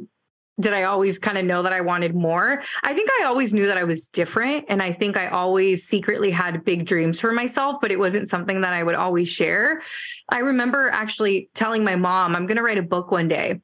[0.59, 2.61] did I always kind of know that I wanted more?
[2.83, 4.65] I think I always knew that I was different.
[4.67, 8.59] And I think I always secretly had big dreams for myself, but it wasn't something
[8.61, 9.81] that I would always share.
[10.27, 13.61] I remember actually telling my mom, I'm going to write a book one day.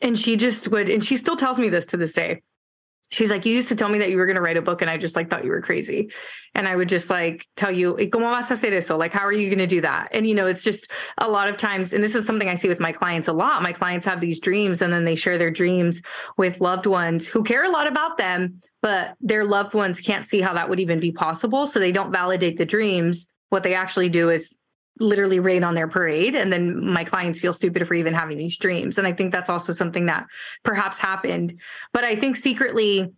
[0.00, 2.42] And she just would, and she still tells me this to this day
[3.10, 4.82] she's like, you used to tell me that you were going to write a book
[4.82, 6.10] and I just like thought you were crazy.
[6.54, 8.96] And I would just like tell you, eh, ¿cómo vas a hacer eso?
[8.96, 10.08] Like, how are you going to do that?
[10.12, 12.68] And, you know, it's just a lot of times, and this is something I see
[12.68, 13.62] with my clients a lot.
[13.62, 16.02] My clients have these dreams and then they share their dreams
[16.36, 20.40] with loved ones who care a lot about them, but their loved ones can't see
[20.40, 21.66] how that would even be possible.
[21.66, 23.28] So they don't validate the dreams.
[23.50, 24.58] What they actually do is
[25.00, 28.56] literally rain on their parade and then my clients feel stupid for even having these
[28.58, 28.98] dreams.
[28.98, 30.26] And i think that's also something that
[30.62, 31.60] perhaps happened.
[31.92, 33.12] But i think secretly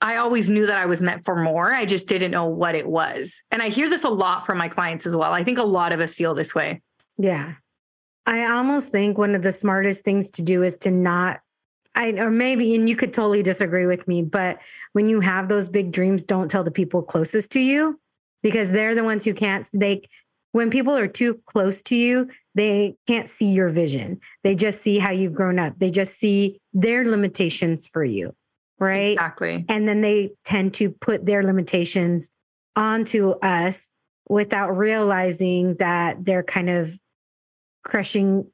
[0.00, 1.72] i always knew that i was meant for more.
[1.72, 3.42] I just didn't know what it was.
[3.50, 5.32] And i hear this a lot from my clients as well.
[5.32, 6.82] I think a lot of us feel this way.
[7.18, 7.54] Yeah.
[8.24, 11.40] I almost think one of the smartest things to do is to not
[11.94, 14.60] I, or maybe, and you could totally disagree with me, but
[14.92, 18.00] when you have those big dreams, don't tell the people closest to you
[18.42, 20.02] because they're the ones who can't, they,
[20.52, 24.20] when people are too close to you, they can't see your vision.
[24.44, 25.78] They just see how you've grown up.
[25.78, 28.34] They just see their limitations for you.
[28.78, 29.12] Right.
[29.12, 29.64] Exactly.
[29.68, 32.30] And then they tend to put their limitations
[32.76, 33.90] onto us
[34.28, 36.98] without realizing that they're kind of
[37.84, 38.46] crushing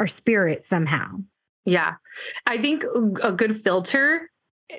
[0.00, 1.18] our spirit somehow.
[1.64, 1.94] Yeah.
[2.46, 2.84] I think
[3.22, 4.30] a good filter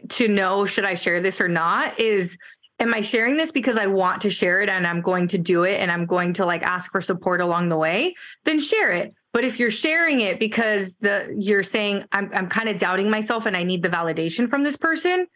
[0.09, 2.37] to know should I share this or not is
[2.79, 5.63] am I sharing this because I want to share it and I'm going to do
[5.63, 9.13] it and I'm going to like ask for support along the way, then share it.
[9.31, 13.45] But if you're sharing it because the you're saying I'm I'm kind of doubting myself
[13.45, 15.27] and I need the validation from this person,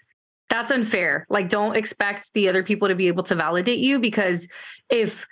[0.50, 1.26] that's unfair.
[1.30, 4.52] Like don't expect the other people to be able to validate you because
[4.90, 5.26] if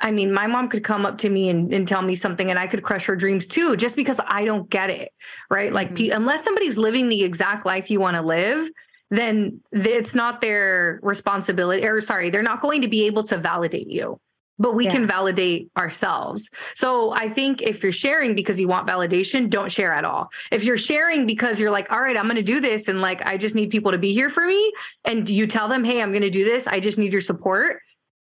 [0.00, 2.56] I mean, my mom could come up to me and, and, tell me something and
[2.56, 5.10] I could crush her dreams too, just because I don't get it.
[5.50, 5.72] Right.
[5.72, 6.14] Like, mm-hmm.
[6.14, 8.68] unless somebody's living the exact life you want to live,
[9.10, 13.88] then it's not their responsibility or sorry, they're not going to be able to validate
[13.88, 14.20] you.
[14.60, 14.90] But we yeah.
[14.90, 16.50] can validate ourselves.
[16.74, 20.30] So I think if you're sharing because you want validation, don't share at all.
[20.50, 23.24] If you're sharing because you're like, all right, I'm going to do this and like,
[23.24, 24.72] I just need people to be here for me.
[25.04, 26.66] And you tell them, hey, I'm going to do this.
[26.66, 27.82] I just need your support.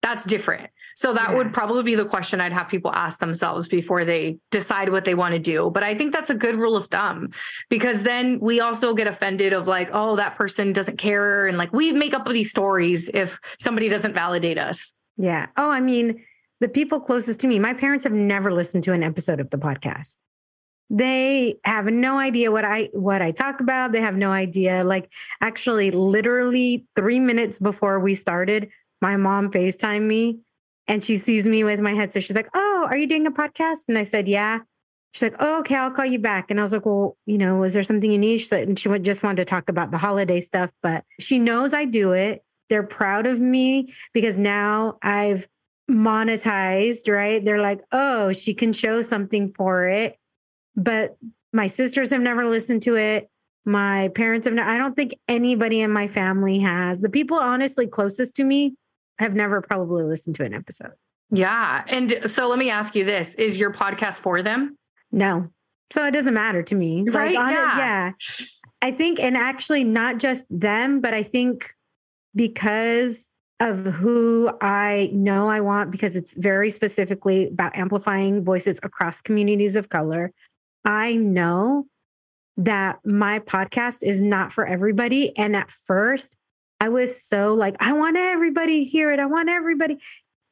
[0.03, 0.71] That's different.
[0.97, 1.37] So that yeah.
[1.37, 5.15] would probably be the question I'd have people ask themselves before they decide what they
[5.15, 5.71] want to do.
[5.71, 7.29] But I think that's a good rule of thumb
[7.69, 11.47] because then we also get offended of like, oh, that person doesn't care.
[11.47, 14.95] And like we make up these stories if somebody doesn't validate us.
[15.19, 15.49] Yeah.
[15.59, 16.25] Oh, I mean,
[16.61, 19.59] the people closest to me, my parents have never listened to an episode of the
[19.59, 20.17] podcast.
[20.89, 23.93] They have no idea what I what I talk about.
[23.93, 24.83] They have no idea.
[24.83, 28.71] Like actually literally 3 minutes before we started,
[29.03, 30.39] my mom FaceTime me
[30.89, 32.23] and she sees me with my headset.
[32.23, 33.89] She's like, Oh, are you doing a podcast?
[33.89, 34.61] And I said, Yeah.
[35.17, 36.51] She's like, oh, okay, I'll call you back.
[36.51, 38.37] And I was like, well, you know, is there something you need?
[38.37, 41.73] She said, and she just wanted to talk about the holiday stuff, but she knows
[41.73, 42.45] I do it.
[42.69, 45.49] They're proud of me because now I've
[45.91, 47.43] monetized, right?
[47.43, 50.19] They're like, oh, she can show something for it.
[50.77, 51.17] But
[51.51, 53.31] my sisters have never listened to it.
[53.65, 57.01] My parents have never, I don't think anybody in my family has.
[57.01, 58.75] The people honestly closest to me
[59.19, 60.93] have never probably listened to an episode.
[61.31, 61.85] Yeah.
[61.89, 64.79] And so let me ask you this is your podcast for them?
[65.11, 65.49] No.
[65.91, 67.05] So it doesn't matter to me.
[67.09, 67.35] Right.
[67.35, 67.79] Like, yeah.
[67.79, 68.13] yeah.
[68.83, 71.71] I think, and actually not just them, but I think
[72.35, 79.23] because of who I know I want, because it's very specifically about amplifying voices across
[79.23, 80.33] communities of color,
[80.85, 81.87] I know
[82.59, 85.37] that my podcast is not for everybody.
[85.37, 86.36] And at first,
[86.81, 89.19] I was so like, I want everybody to hear it.
[89.19, 89.99] I want everybody.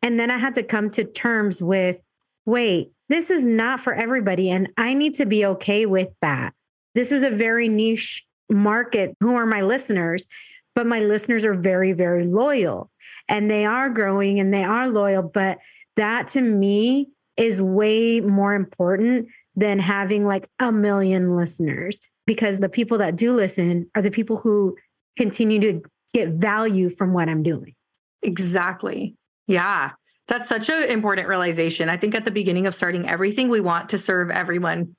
[0.02, 2.02] And then I had to come to terms with
[2.46, 4.50] wait, this is not for everybody.
[4.50, 6.54] And I need to be okay with that.
[6.94, 9.16] This is a very niche market.
[9.20, 10.26] Who are my listeners?
[10.74, 12.90] But my listeners are very, very loyal
[13.28, 15.22] and they are growing and they are loyal.
[15.22, 15.58] But
[15.96, 22.68] that to me is way more important than having like a million listeners because the
[22.68, 24.76] people that do listen are the people who
[25.16, 25.82] continue to
[26.14, 27.74] get value from what I'm doing.
[28.22, 29.16] Exactly.
[29.46, 29.90] Yeah.
[30.28, 31.90] That's such an important realization.
[31.90, 34.96] I think at the beginning of starting everything, we want to serve everyone.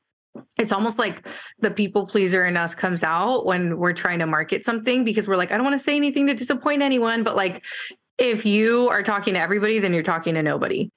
[0.60, 1.26] It's almost like
[1.60, 5.38] the people pleaser in us comes out when we're trying to market something because we're
[5.38, 7.24] like, I don't want to say anything to disappoint anyone.
[7.24, 7.64] But like,
[8.20, 10.92] if you are talking to everybody, then you're talking to nobody.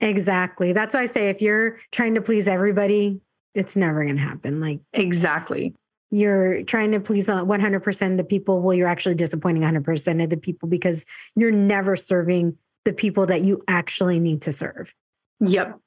[0.00, 0.72] Exactly.
[0.72, 3.20] That's why I say if you're trying to please everybody,
[3.54, 4.60] it's never going to happen.
[4.60, 5.74] Like, exactly
[6.12, 10.36] you're trying to please 100% of the people well you're actually disappointing 100% of the
[10.36, 14.94] people because you're never serving the people that you actually need to serve.
[15.40, 15.78] Yep.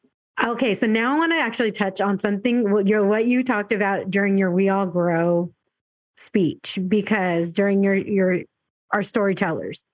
[0.43, 3.71] Okay so now i want to actually touch on something what you what you talked
[3.71, 5.53] about during your we all grow
[6.17, 8.41] speech because during your your
[8.91, 9.85] our storytellers.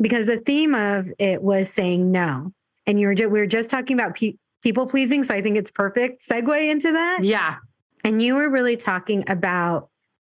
[0.00, 2.52] Because the theme of it was saying no
[2.86, 5.58] and you were just, we were just talking about pe- people pleasing so i think
[5.58, 7.18] it's perfect segue into that.
[7.22, 7.56] Yeah
[8.04, 9.88] and you were really talking about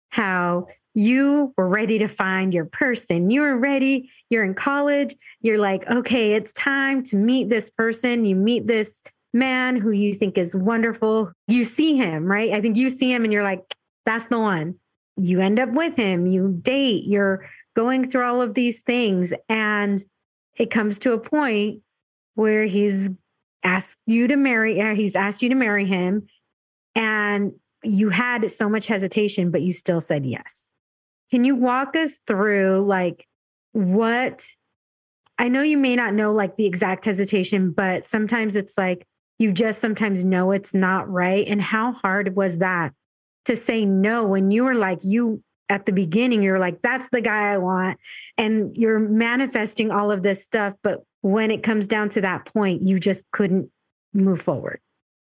[0.10, 3.30] how you were ready to find your person.
[3.30, 4.10] You were ready.
[4.30, 5.16] You're in college.
[5.42, 8.26] You're like, okay, it's time to meet this person.
[8.26, 9.04] You meet this
[9.34, 11.32] man who you think is wonderful.
[11.48, 12.52] You see him, right?
[12.52, 13.76] I think you see him and you're like,
[14.06, 14.76] that's the one.
[15.18, 19.34] You end up with him, you date, you're going through all of these things.
[19.50, 20.02] And
[20.56, 21.82] it comes to a point
[22.36, 23.18] where he's
[23.64, 26.28] asked you to marry, uh, he's asked you to marry him.
[26.98, 30.74] And you had so much hesitation, but you still said yes.
[31.32, 33.26] Can you walk us through like
[33.74, 34.48] what
[35.38, 39.06] I know you may not know like the exact hesitation, but sometimes it's like
[39.38, 41.48] you just sometimes know it's not right.
[41.48, 42.94] And how hard was that
[43.46, 47.22] to say no when you were like, you at the beginning, you're like, that's the
[47.22, 48.00] guy I want.
[48.38, 50.74] And you're manifesting all of this stuff.
[50.82, 53.70] But when it comes down to that point, you just couldn't
[54.14, 54.80] move forward.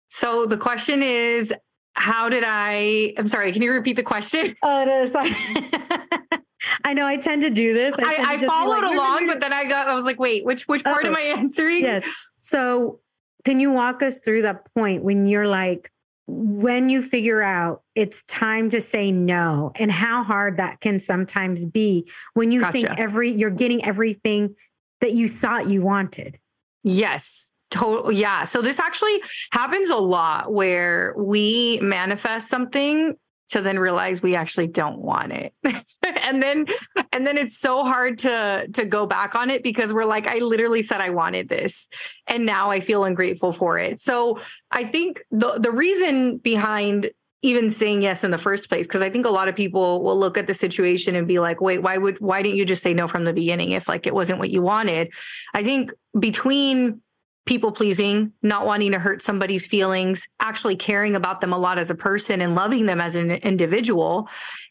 [0.07, 1.53] So the question is
[1.95, 3.13] how did I?
[3.17, 3.51] I'm sorry.
[3.51, 4.55] Can you repeat the question?
[4.63, 5.31] Oh no, sorry.
[6.83, 7.95] I know I tend to do this.
[7.97, 9.87] I, I, I followed like, along, but then I got.
[9.87, 11.83] I was like, wait, which which part am oh, I answering?
[11.83, 12.31] Yes.
[12.39, 12.99] So,
[13.43, 15.91] can you walk us through that point when you're like,
[16.27, 21.65] when you figure out it's time to say no and how hard that can sometimes
[21.65, 22.71] be when you gotcha.
[22.73, 24.55] think every you're getting everything
[25.01, 26.39] that you thought you wanted.
[26.83, 27.54] Yes.
[27.75, 28.45] Total, yeah.
[28.45, 29.21] So this actually
[29.51, 33.15] happens a lot where we manifest something
[33.49, 35.53] to then realize we actually don't want it.
[36.23, 36.65] and then
[37.11, 40.39] and then it's so hard to to go back on it because we're like I
[40.39, 41.89] literally said I wanted this
[42.27, 43.99] and now I feel ungrateful for it.
[43.99, 44.39] So
[44.71, 47.09] I think the the reason behind
[47.41, 50.17] even saying yes in the first place because I think a lot of people will
[50.17, 52.93] look at the situation and be like, "Wait, why would why didn't you just say
[52.93, 55.11] no from the beginning if like it wasn't what you wanted?"
[55.53, 57.01] I think between
[57.45, 61.91] people pleasing, not wanting to hurt somebody's feelings, actually caring about them a lot as
[61.91, 64.27] a person and loving them as an individual,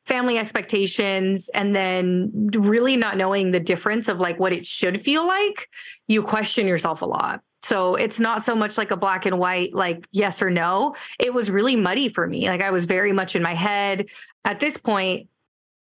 [0.07, 5.25] family expectations, and then really not knowing the difference of like what it should feel
[5.25, 5.69] like,
[6.09, 7.41] you question yourself a lot.
[7.61, 10.97] So it's not so much like a black and white, like yes or no.
[11.19, 12.49] It was really muddy for me.
[12.49, 14.09] Like I was very much in my head.
[14.45, 15.29] At this point,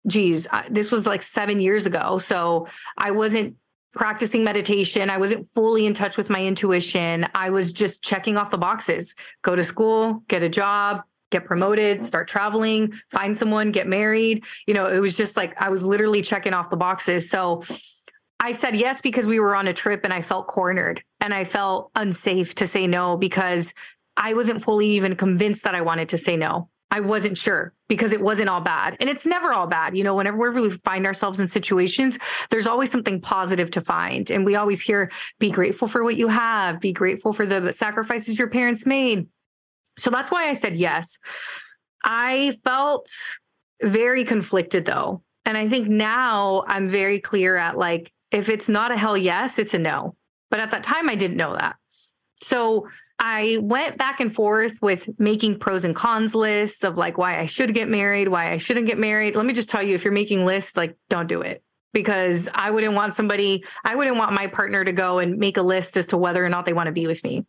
[0.08, 2.20] geez, this was like seven years ago.
[2.20, 2.68] So
[2.98, 3.58] I wasn't
[3.94, 5.10] practicing meditation.
[5.10, 7.28] I wasn't fully in touch with my intuition.
[7.36, 11.98] I was just checking off the boxes go to school, get a job, get promoted,
[11.98, 12.06] mm-hmm.
[12.06, 14.46] start traveling, find someone, get married.
[14.68, 17.30] You know, it was just like I was literally checking off the boxes.
[17.30, 17.64] So
[18.40, 21.44] I said yes because we were on a trip and I felt cornered and I
[21.44, 23.74] felt unsafe to say no because
[24.18, 26.70] I wasn't fully even convinced that I wanted to say no.
[26.94, 28.96] I wasn't sure because it wasn't all bad.
[29.00, 29.98] And it's never all bad.
[29.98, 32.20] You know, whenever we find ourselves in situations,
[32.52, 34.30] there's always something positive to find.
[34.30, 38.38] And we always hear, be grateful for what you have, be grateful for the sacrifices
[38.38, 39.28] your parents made.
[39.98, 41.18] So that's why I said yes.
[42.06, 43.10] I felt
[43.82, 45.24] very conflicted though.
[45.46, 49.58] And I think now I'm very clear at like, if it's not a hell yes,
[49.58, 50.16] it's a no.
[50.52, 51.76] But at that time, I didn't know that.
[52.40, 52.88] So
[53.20, 57.46] I went back and forth with making pros and cons lists of like why I
[57.46, 59.36] should get married, why I shouldn't get married.
[59.36, 62.72] Let me just tell you if you're making lists, like don't do it because I
[62.72, 66.08] wouldn't want somebody, I wouldn't want my partner to go and make a list as
[66.08, 67.46] to whether or not they want to be with me.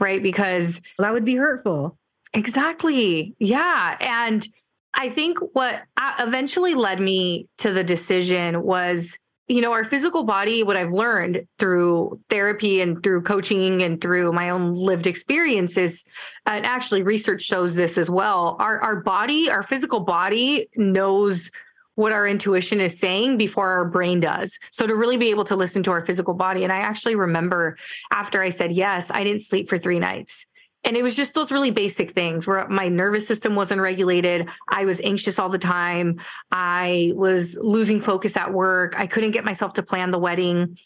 [0.00, 0.22] Right.
[0.22, 1.98] Because that would be hurtful.
[2.34, 3.36] Exactly.
[3.38, 3.96] Yeah.
[4.00, 4.46] And
[4.94, 9.18] I think what uh, eventually led me to the decision was
[9.52, 14.32] you know, our physical body, what I've learned through therapy and through coaching and through
[14.32, 16.04] my own lived experiences,
[16.46, 18.56] uh, and actually research shows this as well.
[18.58, 21.50] Our our body, our physical body knows
[21.94, 24.58] what our intuition is saying before our brain does.
[24.70, 26.64] So to really be able to listen to our physical body.
[26.64, 27.76] And I actually remember
[28.10, 30.46] after I said yes, I didn't sleep for three nights.
[30.84, 34.48] And it was just those really basic things where my nervous system wasn't regulated.
[34.68, 36.20] I was anxious all the time.
[36.50, 38.98] I was losing focus at work.
[38.98, 40.76] I couldn't get myself to plan the wedding.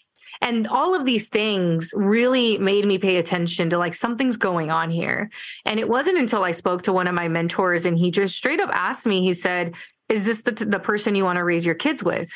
[0.42, 4.90] And all of these things really made me pay attention to like something's going on
[4.90, 5.30] here.
[5.64, 8.60] And it wasn't until I spoke to one of my mentors and he just straight
[8.60, 9.74] up asked me, he said,
[10.08, 12.30] Is this the, the person you want to raise your kids with?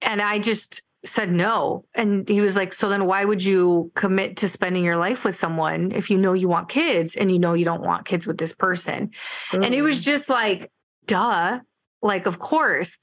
[0.00, 1.84] And I just, said no.
[1.94, 5.34] And he was like, So then why would you commit to spending your life with
[5.34, 8.38] someone if you know you want kids and you know you don't want kids with
[8.38, 9.08] this person?
[9.50, 9.66] Mm.
[9.66, 10.70] And it was just like,
[11.06, 11.60] duh,
[12.02, 12.98] like, of course.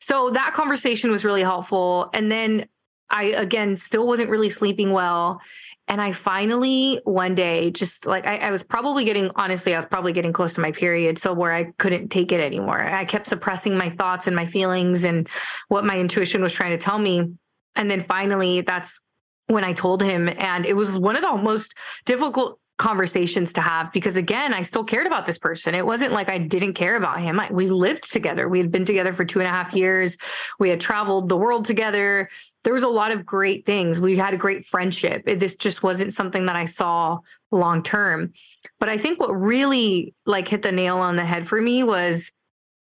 [0.00, 2.10] So that conversation was really helpful.
[2.12, 2.66] And then
[3.10, 5.40] I, again, still wasn't really sleeping well.
[5.88, 9.86] And I finally one day just like I, I, was probably getting honestly, I was
[9.86, 11.16] probably getting close to my period.
[11.18, 12.80] So where I couldn't take it anymore.
[12.80, 15.28] I kept suppressing my thoughts and my feelings and
[15.68, 17.32] what my intuition was trying to tell me.
[17.76, 19.00] And then finally, that's
[19.46, 20.28] when I told him.
[20.28, 24.84] And it was one of the most difficult conversations to have because again i still
[24.84, 28.12] cared about this person it wasn't like i didn't care about him I, we lived
[28.12, 30.18] together we had been together for two and a half years
[30.58, 32.28] we had traveled the world together
[32.66, 34.00] there was a lot of great things.
[34.00, 35.22] We had a great friendship.
[35.26, 37.20] It, this just wasn't something that i saw
[37.52, 38.32] long term.
[38.80, 42.32] But i think what really like hit the nail on the head for me was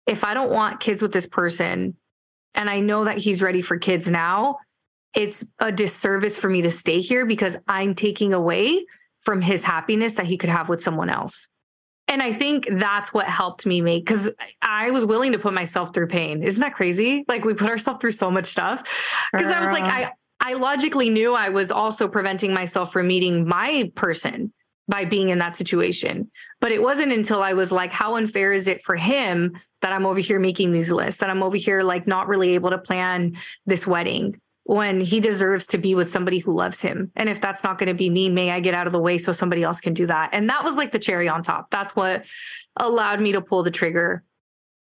[0.08, 1.98] if i don't want kids with this person
[2.56, 4.58] and i know that he's ready for kids now
[5.14, 8.86] it's a disservice for me to stay here because i'm taking away
[9.24, 11.50] from his happiness that he could have with someone else.
[12.08, 15.94] And I think that's what helped me make because I was willing to put myself
[15.94, 16.44] through pain.
[16.44, 17.24] Isn't that crazy?
[17.28, 18.84] Like we put ourselves through so much stuff.
[19.32, 23.48] Because I was like, I I logically knew I was also preventing myself from meeting
[23.48, 24.52] my person
[24.90, 26.30] by being in that situation.
[26.60, 30.06] But it wasn't until I was like, how unfair is it for him that I'm
[30.06, 33.36] over here making these lists, that I'm over here like not really able to plan
[33.66, 34.40] this wedding?
[34.66, 37.12] When he deserves to be with somebody who loves him.
[37.16, 39.18] And if that's not going to be me, may I get out of the way
[39.18, 40.30] so somebody else can do that.
[40.32, 41.70] And that was like the cherry on top.
[41.70, 42.26] That's what
[42.78, 44.24] allowed me to pull the trigger.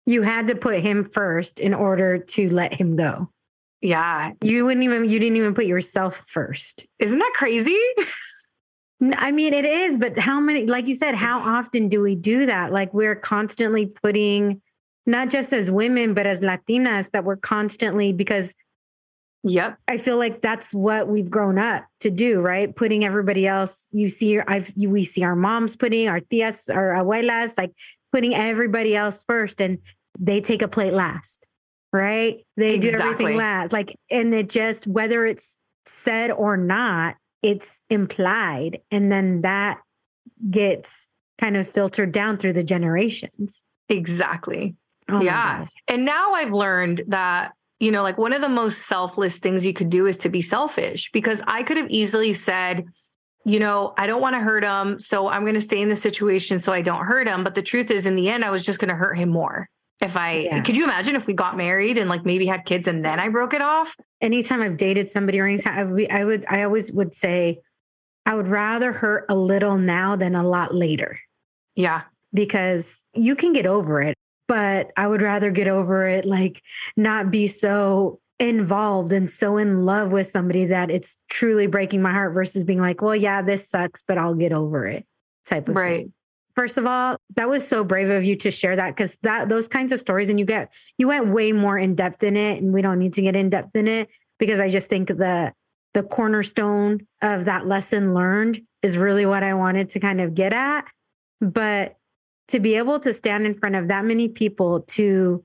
[0.07, 3.29] You had to put him first in order to let him go.
[3.81, 4.31] Yeah.
[4.41, 6.87] You wouldn't even, you didn't even put yourself first.
[6.97, 7.79] Isn't that crazy?
[9.13, 12.47] I mean, it is, but how many, like you said, how often do we do
[12.47, 12.73] that?
[12.73, 14.61] Like we're constantly putting,
[15.05, 18.55] not just as women, but as Latinas, that we're constantly, because
[19.43, 19.77] Yep.
[19.87, 22.75] I feel like that's what we've grown up to do, right?
[22.75, 26.93] Putting everybody else, you see, I've, you, we see our moms putting our tias, our
[26.93, 27.71] abuelas, like
[28.11, 29.77] putting everybody else first and
[30.19, 31.47] they take a plate last,
[31.93, 32.45] right?
[32.57, 33.71] They do everything last.
[33.71, 38.79] Like, and it just, whether it's said or not, it's implied.
[38.91, 39.79] And then that
[40.51, 43.63] gets kind of filtered down through the generations.
[43.87, 44.75] Exactly.
[45.07, 45.65] Oh Yeah.
[45.87, 49.73] And now I've learned that, you know, like one of the most selfless things you
[49.73, 52.85] could do is to be selfish because I could have easily said,
[53.45, 54.99] you know, I don't want to hurt him.
[54.99, 57.43] So I'm going to stay in the situation so I don't hurt him.
[57.43, 59.69] But the truth is, in the end, I was just going to hurt him more.
[60.01, 60.61] If I Yeah.
[60.61, 63.29] could you imagine if we got married and like maybe had kids and then I
[63.29, 63.95] broke it off?
[64.21, 67.59] anytime I've dated somebody or anytime I would, I would, I always would say,
[68.25, 71.17] I would rather hurt a little now than a lot later
[71.75, 72.01] Yeah.
[72.33, 74.15] because you can get over it.
[74.49, 76.61] But I would rather get over it, like
[76.97, 82.11] not be so involved and so in love with somebody that it's truly breaking my
[82.11, 85.05] heart versus being like, well, yeah, this sucks, but I'll get over it
[85.45, 86.05] type of Right.
[86.05, 86.13] thing.
[86.55, 89.67] First of all, that was so brave of you to share that because that those
[89.67, 92.73] kinds of stories, and you get you went way more in depth in it, and
[92.73, 95.53] we don't need to get in depth in it because I just think the
[95.93, 100.51] the cornerstone of that lesson learned is really what I wanted to kind of get
[100.51, 100.85] at.
[101.39, 101.95] But
[102.49, 105.43] to be able to stand in front of that many people to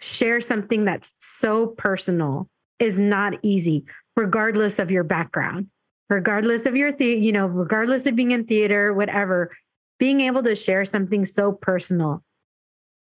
[0.00, 2.48] share something that's so personal
[2.78, 3.84] is not easy,
[4.16, 5.68] regardless of your background,
[6.10, 9.50] regardless of your, the, you know, regardless of being in theater, whatever,
[9.98, 12.22] being able to share something so personal,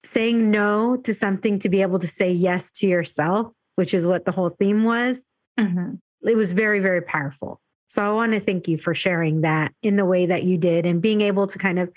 [0.05, 4.25] saying no to something to be able to say yes to yourself, which is what
[4.25, 5.25] the whole theme was
[5.59, 5.99] Mhm.
[6.23, 7.61] it was very, very powerful.
[7.89, 10.85] So I want to thank you for sharing that in the way that you did
[10.87, 11.93] and being able to kind of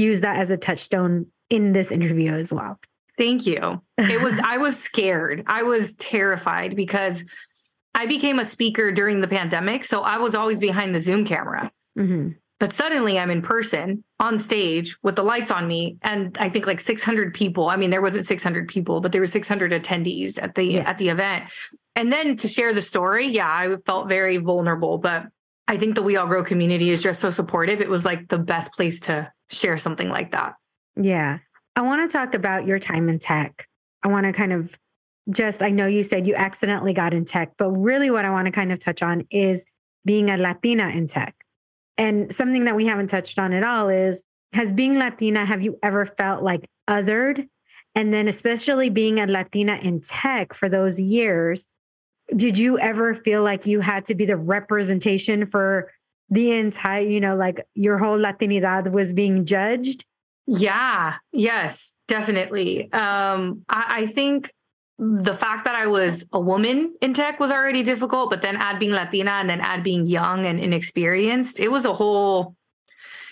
[0.00, 2.78] use that as a touchstone in this interview as well.
[3.18, 3.82] Thank you.
[3.98, 5.44] It was, I was scared.
[5.46, 7.30] I was terrified because
[7.94, 9.84] I became a speaker during the pandemic.
[9.84, 11.70] So I was always behind the Zoom camera.
[11.98, 12.36] Mhm.
[12.60, 15.96] But suddenly I'm in person on stage with the lights on me.
[16.02, 17.68] And I think like 600 people.
[17.68, 20.88] I mean, there wasn't 600 people, but there were 600 attendees at the Yeah.
[20.88, 21.44] at the event.
[21.96, 24.98] And then to share the story, yeah, I felt very vulnerable.
[24.98, 25.26] But
[25.68, 27.80] I think the We All Grow community is just so supportive.
[27.80, 30.54] It was like the best place to share something like that.
[30.96, 31.38] Yeah.
[31.76, 33.66] I want to talk about your time in tech.
[34.02, 34.78] I want to kind of
[35.30, 38.46] just, I know you said you accidentally got in tech, but really what I want
[38.46, 39.64] to kind of touch on is
[40.04, 41.34] being a Latina in tech.
[41.98, 45.78] And something that we haven't touched on at all is has being Latina, have you
[45.82, 47.46] ever felt like othered?
[47.94, 51.66] And then, especially being a Latina in tech for those years,
[52.34, 55.90] did you ever feel like you had to be the representation for
[56.30, 60.04] the entire, you know, like your whole Latinidad was being judged?
[60.46, 62.92] Yeah, yes, definitely.
[62.92, 64.52] Um, I, I think
[64.98, 68.78] the fact that I was a woman in tech was already difficult, but then add
[68.78, 72.54] being Latina and then add being young and inexperienced, it was a whole,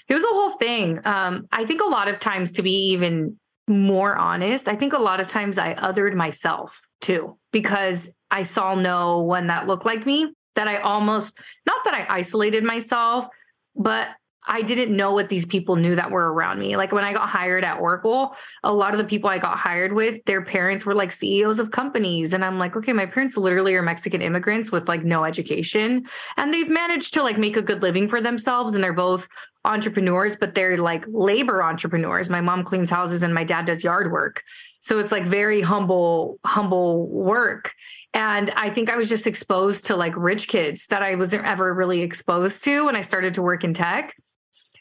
[0.08, 1.00] it was a whole thing.
[1.04, 3.38] Um, I think a lot of times, to be even
[3.68, 8.74] more honest, I think a lot of times I othered myself too because I saw
[8.74, 10.32] no one that looked like me.
[10.58, 13.28] That I almost, not that I isolated myself,
[13.76, 14.08] but
[14.48, 16.76] I didn't know what these people knew that were around me.
[16.76, 18.34] Like when I got hired at Oracle,
[18.64, 21.70] a lot of the people I got hired with, their parents were like CEOs of
[21.70, 22.32] companies.
[22.32, 26.06] And I'm like, okay, my parents literally are Mexican immigrants with like no education.
[26.38, 28.74] And they've managed to like make a good living for themselves.
[28.74, 29.28] And they're both
[29.64, 32.30] entrepreneurs, but they're like labor entrepreneurs.
[32.30, 34.42] My mom cleans houses and my dad does yard work.
[34.80, 37.74] So it's like very humble, humble work.
[38.14, 41.72] And I think I was just exposed to like rich kids that I wasn't ever
[41.74, 44.14] really exposed to when I started to work in tech.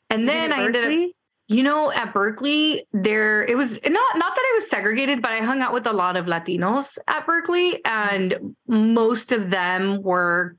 [0.09, 1.11] And then I ended up,
[1.49, 5.39] you know, at Berkeley, there it was not not that I was segregated, but I
[5.39, 10.55] hung out with a lot of Latinos at Berkeley, and most of them were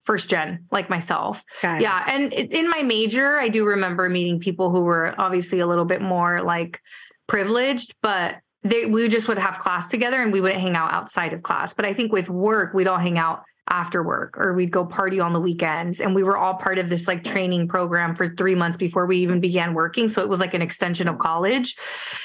[0.00, 1.42] first gen, like myself.
[1.62, 5.84] Yeah, and in my major, I do remember meeting people who were obviously a little
[5.84, 6.80] bit more like
[7.26, 11.32] privileged, but they we just would have class together and we wouldn't hang out outside
[11.32, 11.72] of class.
[11.72, 15.20] But I think with work, we'd all hang out after work or we'd go party
[15.20, 16.00] on the weekends.
[16.00, 19.18] And we were all part of this like training program for 3 months before we
[19.18, 20.08] even began working.
[20.08, 21.76] So it was like an extension of college.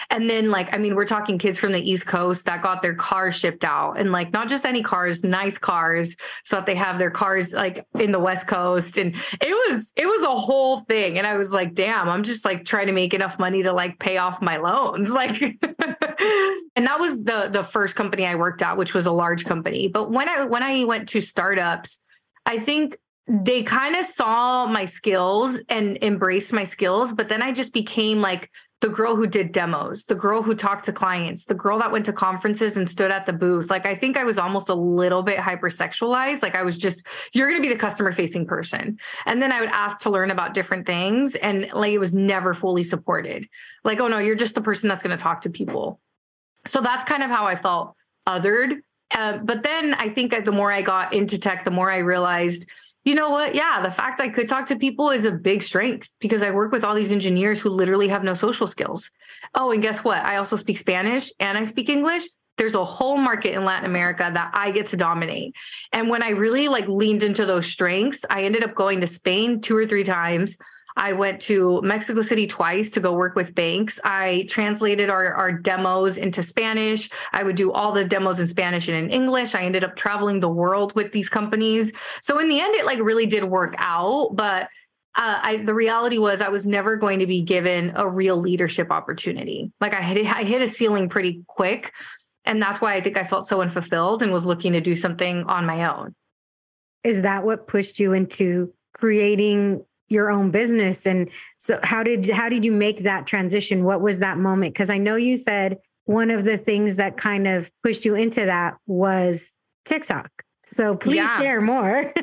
[0.09, 2.95] And then like i mean we're talking kids from the east coast that got their
[2.95, 3.99] cars shipped out.
[3.99, 7.85] And like not just any cars nice cars so that they have their cars like
[7.99, 8.97] in the west coast.
[8.97, 11.17] And it was it was a whole thing.
[11.17, 13.99] And i was like damn i'm just like trying to make enough money to like
[13.99, 15.11] pay off my loans.
[15.23, 15.59] Like
[16.75, 19.87] and that was the the first company i worked at which was a large company
[19.87, 22.01] but when i when i went to startups
[22.45, 22.97] i think
[23.27, 28.19] they kind of saw my skills and embraced my skills, but then I just became
[28.19, 28.49] like
[28.81, 32.05] the girl who did demos, the girl who talked to clients, the girl that went
[32.05, 33.69] to conferences and stood at the booth.
[33.69, 36.43] Like I think I was almost a little bit hypersexualized.
[36.43, 38.99] Like I was just, you're going to be the customer facing person.
[39.25, 42.53] And then I would ask to learn about different things and like it was never
[42.53, 43.47] fully supported.
[43.85, 46.01] Like, oh no, you're just the person that's going to talk to people.
[46.65, 47.95] So that's kind of how I felt
[48.27, 48.81] othered.
[49.11, 51.97] Uh, but then I think that the more I got into tech, the more I
[51.97, 52.69] realized
[53.05, 53.53] you know what?
[53.53, 56.71] Yeah, the fact I could talk to people is a big strength because I work
[56.71, 59.11] with all these engineers who literally have no social skills.
[59.55, 60.19] Oh, and guess what?
[60.19, 62.23] I also speak Spanish and I speak English.
[62.57, 65.55] There's a whole market in Latin America that I get to dominate.
[65.91, 69.59] And when I really like leaned into those strengths, I ended up going to Spain
[69.59, 70.57] two or three times.
[70.95, 73.99] I went to Mexico City twice to go work with banks.
[74.03, 77.09] I translated our, our demos into Spanish.
[77.31, 79.55] I would do all the demos in Spanish and in English.
[79.55, 81.93] I ended up traveling the world with these companies.
[82.21, 84.35] So in the end, it like really did work out.
[84.35, 84.69] But
[85.15, 88.91] uh, I, the reality was I was never going to be given a real leadership
[88.91, 89.71] opportunity.
[89.79, 91.91] Like I hit, I hit a ceiling pretty quick.
[92.45, 95.43] And that's why I think I felt so unfulfilled and was looking to do something
[95.45, 96.13] on my own.
[97.03, 102.47] Is that what pushed you into creating your own business and so how did how
[102.47, 106.29] did you make that transition what was that moment because i know you said one
[106.29, 110.29] of the things that kind of pushed you into that was tiktok
[110.63, 111.37] so please yeah.
[111.37, 112.13] share more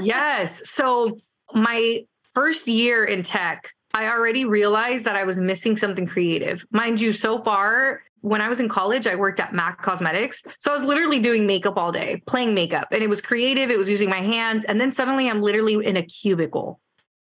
[0.00, 1.16] yes so
[1.54, 2.00] my
[2.34, 7.12] first year in tech i already realized that i was missing something creative mind you
[7.12, 10.42] so far when I was in college, I worked at MAC Cosmetics.
[10.58, 13.70] So I was literally doing makeup all day, playing makeup, and it was creative.
[13.70, 14.64] It was using my hands.
[14.64, 16.80] And then suddenly I'm literally in a cubicle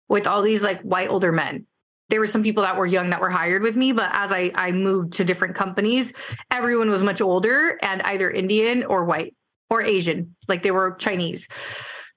[0.09, 1.65] with all these like white older men.
[2.09, 4.51] There were some people that were young that were hired with me, but as I,
[4.55, 6.13] I moved to different companies,
[6.51, 9.35] everyone was much older and either Indian or white
[9.69, 11.47] or Asian, like they were Chinese.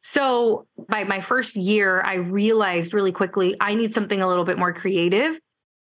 [0.00, 4.58] So by my first year, I realized really quickly I need something a little bit
[4.58, 5.38] more creative.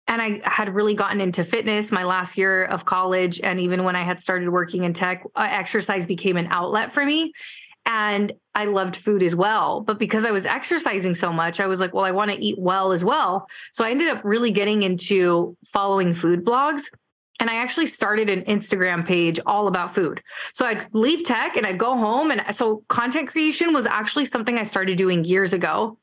[0.07, 3.41] And I had really gotten into fitness my last year of college.
[3.41, 7.05] And even when I had started working in tech, uh, exercise became an outlet for
[7.05, 7.33] me.
[7.87, 9.81] And I loved food as well.
[9.81, 12.59] But because I was exercising so much, I was like, well, I want to eat
[12.59, 13.49] well as well.
[13.73, 16.83] So I ended up really getting into following food blogs.
[17.39, 20.23] And I actually started an Instagram page all about food.
[20.53, 22.31] So I'd leave tech and I'd go home.
[22.31, 25.99] And so content creation was actually something I started doing years ago,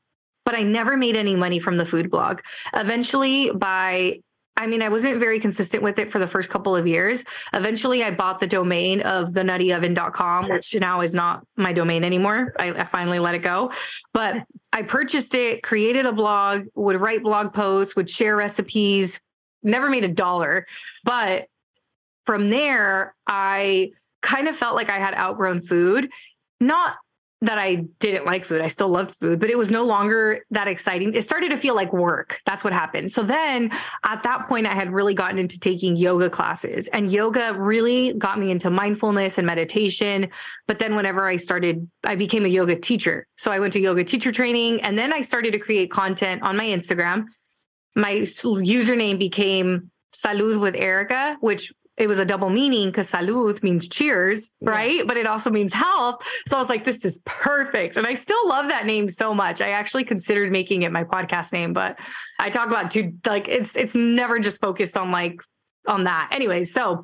[0.45, 2.41] but I never made any money from the food blog.
[2.75, 4.19] Eventually, by
[4.55, 7.25] I mean, I wasn't very consistent with it for the first couple of years.
[7.53, 9.73] Eventually, I bought the domain of thenutty
[10.49, 12.53] which now is not my domain anymore.
[12.59, 13.71] I, I, finally let it go.
[14.13, 19.19] But I purchased it, created a blog, would write blog posts, would share recipes,
[19.63, 20.67] never made a dollar.
[21.03, 21.47] But
[22.23, 23.91] from there, I
[24.21, 26.09] kind of felt like I had outgrown food.
[26.59, 26.95] Not
[27.43, 28.61] that I didn't like food.
[28.61, 31.13] I still loved food, but it was no longer that exciting.
[31.13, 32.39] It started to feel like work.
[32.45, 33.11] That's what happened.
[33.11, 33.69] So then
[34.05, 38.39] at that point, I had really gotten into taking yoga classes, and yoga really got
[38.39, 40.29] me into mindfulness and meditation.
[40.67, 43.27] But then whenever I started, I became a yoga teacher.
[43.37, 46.55] So I went to yoga teacher training, and then I started to create content on
[46.55, 47.25] my Instagram.
[47.93, 53.87] My username became Salud with Erika, which it was a double meaning because salud means
[53.87, 54.97] cheers, right?
[54.97, 55.03] Yeah.
[55.05, 56.25] But it also means health.
[56.47, 57.97] So I was like, this is perfect.
[57.97, 59.61] And I still love that name so much.
[59.61, 61.99] I actually considered making it my podcast name, but
[62.39, 65.39] I talk about two like it's it's never just focused on like
[65.87, 66.29] on that.
[66.31, 67.03] Anyways, so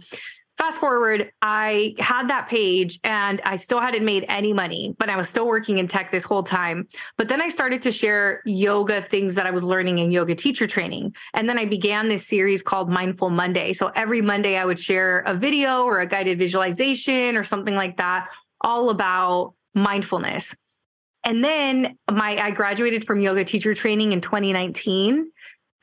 [0.60, 5.16] fast forward, I had that page and I still hadn't made any money, but I
[5.16, 6.86] was still working in tech this whole time.
[7.18, 10.68] But then I started to share yoga things that I was learning in yoga teacher
[10.68, 11.16] training.
[11.34, 13.72] And then I began this series called Mindful Monday.
[13.72, 17.96] So every Monday, I would share a video or a guided visualization or something like
[17.96, 18.28] that,
[18.60, 20.58] all about mindfulness.
[21.24, 25.32] And then my I graduated from yoga teacher training in 2019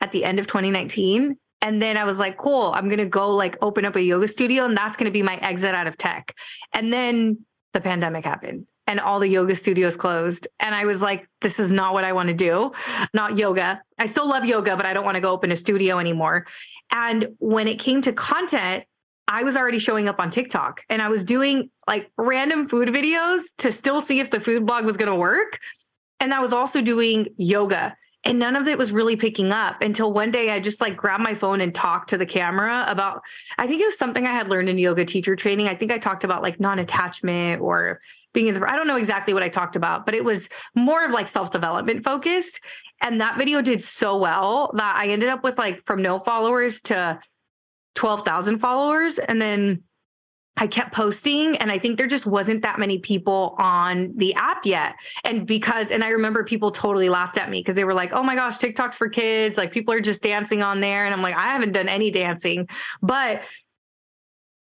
[0.01, 3.33] at the end of 2019 and then I was like, cool, I'm going to go
[3.35, 5.97] like open up a yoga studio and that's going to be my exit out of
[5.97, 6.35] tech.
[6.73, 10.47] And then the pandemic happened and all the yoga studios closed.
[10.59, 12.71] And I was like, this is not what I want to do,
[13.13, 13.81] not yoga.
[13.99, 16.45] I still love yoga, but I don't want to go open a studio anymore.
[16.91, 18.85] And when it came to content,
[19.27, 23.53] I was already showing up on TikTok and I was doing like random food videos
[23.57, 25.59] to still see if the food blog was going to work.
[26.21, 27.95] And I was also doing yoga
[28.27, 31.23] and none of it was really picking up until one day I just like grabbed
[31.23, 33.23] my phone and talked to the camera about
[33.57, 35.69] I think it was something I had learned in yoga teacher training.
[35.69, 38.01] I think I talked about like non-attachment or
[38.33, 41.05] being in the I don't know exactly what I talked about, but it was more
[41.05, 42.59] of like self-development focused.
[43.01, 46.81] And that video did so well that I ended up with like from no followers
[46.81, 47.21] to
[47.95, 49.83] 12,000 followers and then
[50.57, 54.65] I kept posting and I think there just wasn't that many people on the app
[54.65, 54.95] yet.
[55.23, 58.23] And because, and I remember people totally laughed at me because they were like, oh
[58.23, 59.57] my gosh, TikTok's for kids.
[59.57, 61.05] Like people are just dancing on there.
[61.05, 62.67] And I'm like, I haven't done any dancing.
[63.01, 63.43] But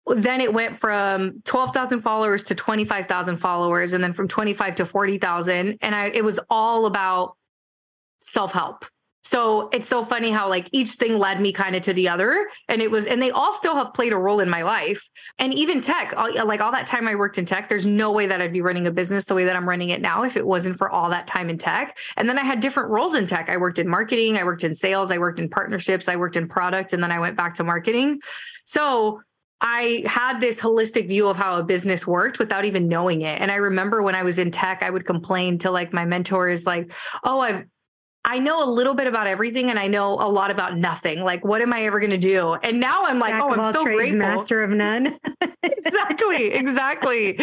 [0.07, 5.79] then it went from 12,000 followers to 25,000 followers and then from 25 to 40,000
[5.81, 7.37] and I it was all about
[8.21, 8.85] self-help.
[9.27, 12.47] So it's so funny how like each thing led me kind of to the other
[12.69, 15.11] and it was and they all still have played a role in my life.
[15.41, 18.41] And even tech, like all that time I worked in tech, there's no way that
[18.41, 20.79] I'd be running a business the way that I'm running it now if it wasn't
[20.79, 21.99] for all that time in tech.
[22.17, 23.49] And then I had different roles in tech.
[23.49, 26.47] I worked in marketing, I worked in sales, I worked in partnerships, I worked in
[26.47, 28.21] product and then I went back to marketing.
[28.65, 29.23] So
[29.61, 33.41] I had this holistic view of how a business worked without even knowing it.
[33.41, 36.65] And I remember when I was in tech, I would complain to like my mentors,
[36.65, 36.93] like,
[37.25, 37.65] oh, I've
[38.29, 41.23] I know a little bit about everything and I know a lot about nothing.
[41.23, 42.55] Like, what am I ever going to do?
[42.55, 44.19] And now I'm like, oh, I'm so trades, grateful.
[44.19, 45.17] Master of none.
[45.63, 46.53] exactly.
[46.53, 47.39] Exactly.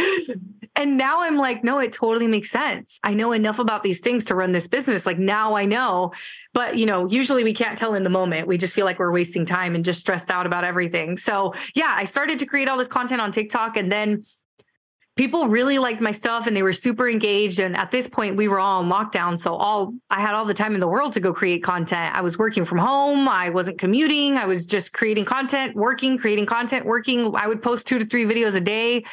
[0.75, 2.99] And now I'm like, no, it totally makes sense.
[3.03, 5.05] I know enough about these things to run this business.
[5.05, 6.11] Like now I know.
[6.51, 8.47] But, you know, usually we can't tell in the moment.
[8.47, 11.15] We just feel like we're wasting time and just stressed out about everything.
[11.15, 14.23] So, yeah, I started to create all this content on TikTok and then
[15.15, 17.59] people really liked my stuff and they were super engaged.
[17.59, 19.37] And at this point we were all in lockdown.
[19.37, 22.15] So all i had all the time in the world to go create content.
[22.15, 23.27] I was working from home.
[23.27, 24.37] I wasn't commuting.
[24.37, 27.33] I was just creating content working creating content working.
[27.35, 29.03] I would post two to three videos a day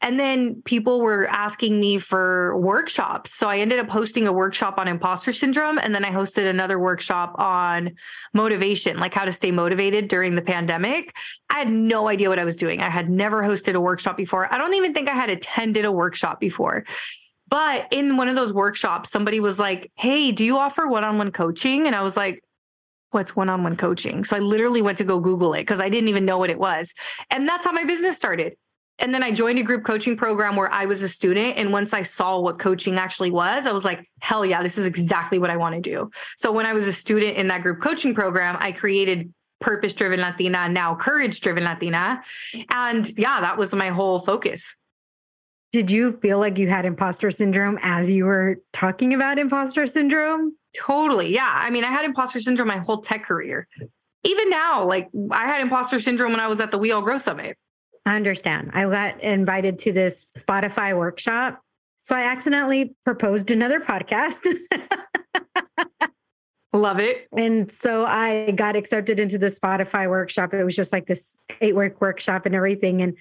[0.00, 3.34] and then people were asking me for workshops.
[3.34, 5.78] So I ended up hosting a workshop on imposter syndrome.
[5.78, 7.92] And then I hosted another workshop on
[8.32, 11.16] motivation, like how to stay motivated during the pandemic.
[11.50, 12.80] I had no idea what I was doing.
[12.80, 14.52] I had never hosted a workshop before.
[14.52, 16.84] I don't even think I had attended a workshop before.
[17.48, 21.18] But in one of those workshops, somebody was like, Hey, do you offer one on
[21.18, 21.86] one coaching?
[21.86, 22.40] And I was like,
[23.10, 24.22] What's one on one coaching?
[24.22, 26.58] So I literally went to go Google it because I didn't even know what it
[26.58, 26.94] was.
[27.30, 28.54] And that's how my business started.
[29.00, 31.56] And then I joined a group coaching program where I was a student.
[31.56, 34.86] And once I saw what coaching actually was, I was like, hell yeah, this is
[34.86, 36.10] exactly what I want to do.
[36.36, 40.20] So when I was a student in that group coaching program, I created Purpose Driven
[40.20, 42.22] Latina, now Courage Driven Latina.
[42.70, 44.76] And yeah, that was my whole focus.
[45.70, 50.56] Did you feel like you had imposter syndrome as you were talking about imposter syndrome?
[50.74, 51.34] Totally.
[51.34, 51.50] Yeah.
[51.52, 53.68] I mean, I had imposter syndrome my whole tech career.
[54.24, 57.18] Even now, like I had imposter syndrome when I was at the We All Grow
[57.18, 57.56] Summit.
[58.08, 58.70] I understand.
[58.72, 61.60] I got invited to this Spotify workshop.
[62.00, 64.46] So I accidentally proposed another podcast.
[66.72, 67.28] Love it.
[67.36, 70.54] And so I got accepted into the Spotify workshop.
[70.54, 73.02] It was just like this eight week workshop and everything.
[73.02, 73.16] And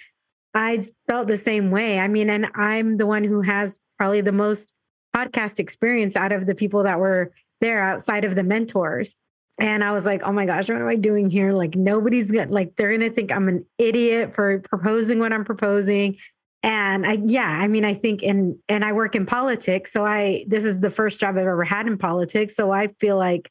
[0.53, 1.99] I felt the same way.
[1.99, 4.73] I mean, and I'm the one who has probably the most
[5.15, 9.19] podcast experience out of the people that were there outside of the mentors.
[9.59, 11.51] And I was like, oh my gosh, what am I doing here?
[11.51, 16.17] Like, nobody's gonna, like, they're gonna think I'm an idiot for proposing what I'm proposing.
[16.63, 19.91] And I, yeah, I mean, I think, and, and I work in politics.
[19.91, 22.55] So I, this is the first job I've ever had in politics.
[22.55, 23.49] So I feel like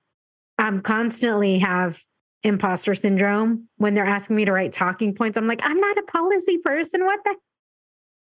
[0.59, 2.01] I'm constantly have
[2.43, 5.37] imposter syndrome when they're asking me to write talking points.
[5.37, 7.05] I'm like, I'm not a policy person.
[7.05, 7.37] What the?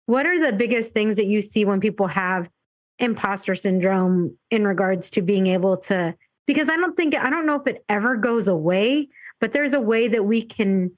[0.07, 2.51] What are the biggest things that you see when people have
[2.99, 6.15] imposter syndrome in regards to being able to
[6.47, 9.09] because I don't think, I don't know if it ever goes away,
[9.41, 10.93] but there's a way that we can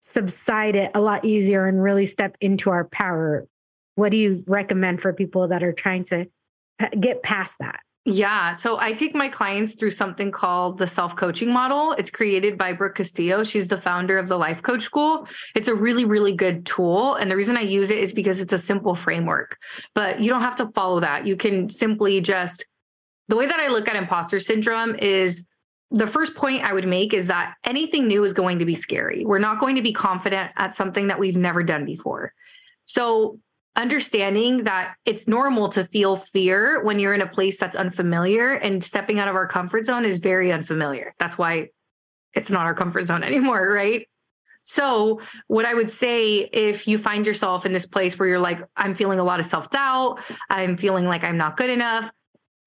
[0.00, 3.46] subside it a lot easier and really step into our power.
[3.94, 6.28] What do you recommend for people that are trying to
[6.98, 7.80] get past that?
[8.04, 8.52] Yeah.
[8.52, 11.92] So I take my clients through something called the self coaching model.
[11.92, 13.42] It's created by Brooke Castillo.
[13.42, 15.28] She's the founder of the Life Coach School.
[15.54, 17.16] It's a really, really good tool.
[17.16, 19.58] And the reason I use it is because it's a simple framework,
[19.94, 21.26] but you don't have to follow that.
[21.26, 22.66] You can simply just
[23.28, 25.50] the way that I look at imposter syndrome is
[25.90, 29.24] the first point I would make is that anything new is going to be scary.
[29.24, 32.32] We're not going to be confident at something that we've never done before.
[32.84, 33.38] So,
[33.76, 38.82] understanding that it's normal to feel fear when you're in a place that's unfamiliar and
[38.82, 41.14] stepping out of our comfort zone is very unfamiliar.
[41.20, 41.68] That's why
[42.34, 44.06] it's not our comfort zone anymore, right?
[44.64, 48.60] So, what I would say if you find yourself in this place where you're like,
[48.76, 50.20] I'm feeling a lot of self doubt,
[50.50, 52.10] I'm feeling like I'm not good enough,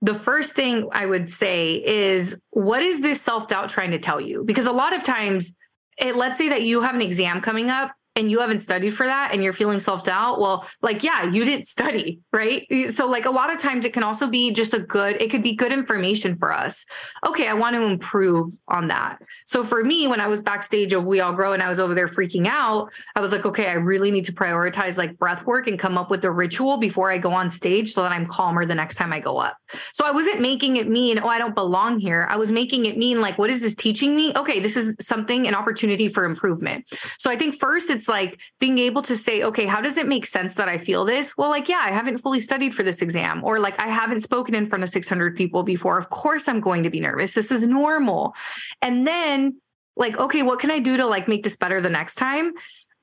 [0.02, 4.20] the first thing I would say is what is this self doubt trying to tell
[4.20, 4.43] you?
[4.43, 5.56] Because a lot of times,
[5.97, 9.05] it, let's say that you have an exam coming up and you haven't studied for
[9.05, 12.66] that and you're feeling self-doubt well like yeah you didn't study right?
[12.89, 15.43] So like a lot of times it can also be just a good it could
[15.43, 16.86] be good information for us.
[17.26, 19.20] Okay i want to improve on that.
[19.45, 21.93] So for me when i was backstage of we all grow and i was over
[21.93, 25.68] there freaking out i was like okay i really need to prioritize like breath work
[25.68, 28.66] and come up with a ritual before i go on stage so that i'm calmer
[28.66, 29.57] the next time i go up.
[29.93, 32.28] So i wasn't making it mean oh i don't belong here.
[32.30, 34.34] I was making it mean like what is this teaching me?
[34.36, 36.88] Okay this is something an opportunity for improvement.
[37.18, 40.08] So i think first it's it's like being able to say, okay, how does it
[40.08, 41.38] make sense that I feel this?
[41.38, 44.56] Well, like, yeah, I haven't fully studied for this exam, or like, I haven't spoken
[44.56, 45.99] in front of 600 people before.
[45.99, 47.36] Of course, I'm going to be nervous.
[47.36, 48.34] This is normal.
[48.82, 49.62] And then,
[49.95, 52.54] like, okay, what can I do to like make this better the next time?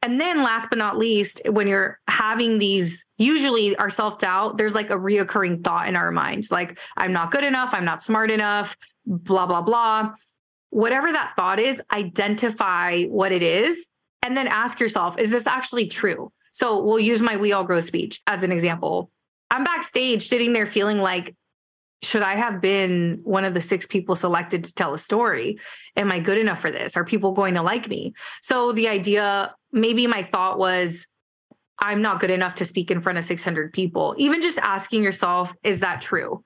[0.02, 4.74] And then last but not least, when you're having these, usually our self doubt, there's
[4.74, 8.32] like a reoccurring thought in our minds like, I'm not good enough, I'm not smart
[8.32, 8.76] enough,
[9.06, 10.12] blah, blah, blah.
[10.70, 13.90] Whatever that thought is, identify what it is
[14.22, 16.32] and then ask yourself, is this actually true?
[16.52, 19.10] So we'll use my We All Grow speech as an example.
[19.50, 21.34] I'm backstage sitting there feeling like,
[22.02, 25.58] should I have been one of the six people selected to tell a story?
[25.96, 26.96] Am I good enough for this?
[26.96, 28.14] Are people going to like me?
[28.40, 31.06] So the idea, maybe my thought was,
[31.80, 34.14] I'm not good enough to speak in front of 600 people.
[34.18, 36.44] Even just asking yourself, is that true?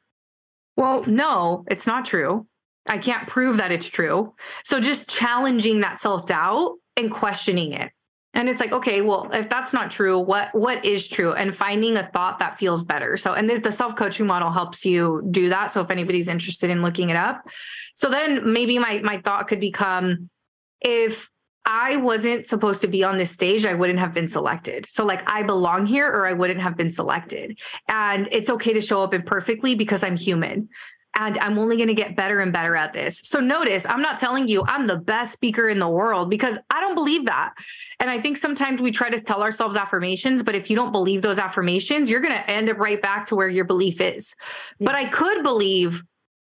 [0.77, 2.47] Well, no, it's not true.
[2.89, 4.35] I can't prove that it's true.
[4.65, 7.91] So just challenging that self doubt and questioning it.
[8.35, 11.35] And it's like, okay, well, if that's not true, what what is true?
[11.35, 13.19] And finding a thought that feels better.
[13.19, 15.71] So, and the, the self coaching model helps you do that.
[15.71, 17.47] So, if anybody's interested in looking it up,
[17.95, 20.31] so then maybe my my thought could become,
[20.81, 21.31] if
[21.67, 24.87] I wasn't supposed to be on this stage, I wouldn't have been selected.
[24.87, 27.59] So, like, I belong here or I wouldn't have been selected.
[27.89, 30.71] And it's okay to show up imperfectly because I'm human
[31.19, 33.19] and I'm only going to get better and better at this.
[33.19, 36.81] So notice, I'm not telling you I'm the best speaker in the world because I
[36.81, 37.55] don't believe that.
[38.01, 41.23] And I think sometimes we try to tell ourselves affirmations, but if you don't believe
[41.23, 44.35] those affirmations, you're going to end up right back to where your belief is.
[44.79, 44.87] Yeah.
[44.87, 46.03] But I could believe,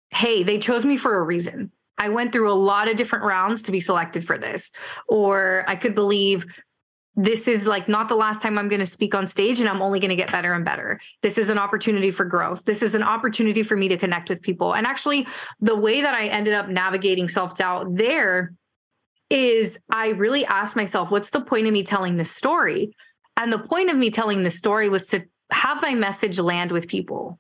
[0.10, 1.72] hey, they chose me for a reason.
[1.98, 4.72] I went through a lot of different rounds to be selected for this.
[5.08, 6.46] Or I could believe
[7.16, 9.82] this is like not the last time I'm going to speak on stage and I'm
[9.82, 11.00] only going to get better and better.
[11.22, 12.66] This is an opportunity for growth.
[12.66, 14.74] This is an opportunity for me to connect with people.
[14.74, 15.28] And actually,
[15.60, 18.54] the way that I ended up navigating self doubt there
[19.30, 22.96] is I really asked myself, what's the point of me telling this story?
[23.38, 26.88] And the point of me telling this story was to have my message land with
[26.88, 27.40] people.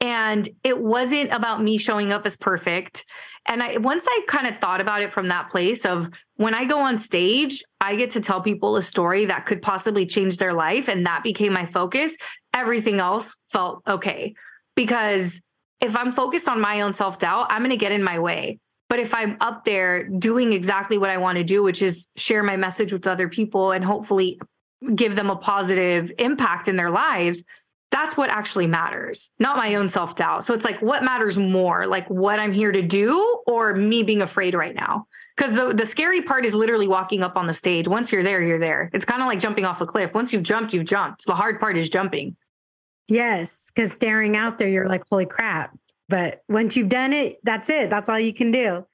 [0.00, 3.04] And it wasn't about me showing up as perfect.
[3.46, 6.64] And I once I kind of thought about it from that place of when I
[6.64, 10.52] go on stage, I get to tell people a story that could possibly change their
[10.52, 10.88] life.
[10.88, 12.16] And that became my focus.
[12.54, 14.34] Everything else felt okay.
[14.74, 15.42] Because
[15.80, 18.58] if I'm focused on my own self doubt, I'm going to get in my way.
[18.88, 22.42] But if I'm up there doing exactly what I want to do, which is share
[22.42, 24.40] my message with other people and hopefully
[24.94, 27.44] give them a positive impact in their lives,
[27.90, 30.44] that's what actually matters, not my own self doubt.
[30.44, 34.22] So it's like, what matters more, like what I'm here to do or me being
[34.22, 35.06] afraid right now?
[35.36, 37.88] Because the, the scary part is literally walking up on the stage.
[37.88, 38.90] Once you're there, you're there.
[38.92, 40.14] It's kind of like jumping off a cliff.
[40.14, 41.26] Once you've jumped, you've jumped.
[41.26, 42.36] The hard part is jumping.
[43.08, 43.70] Yes.
[43.74, 45.76] Because staring out there, you're like, holy crap.
[46.08, 47.90] But once you've done it, that's it.
[47.90, 48.86] That's all you can do.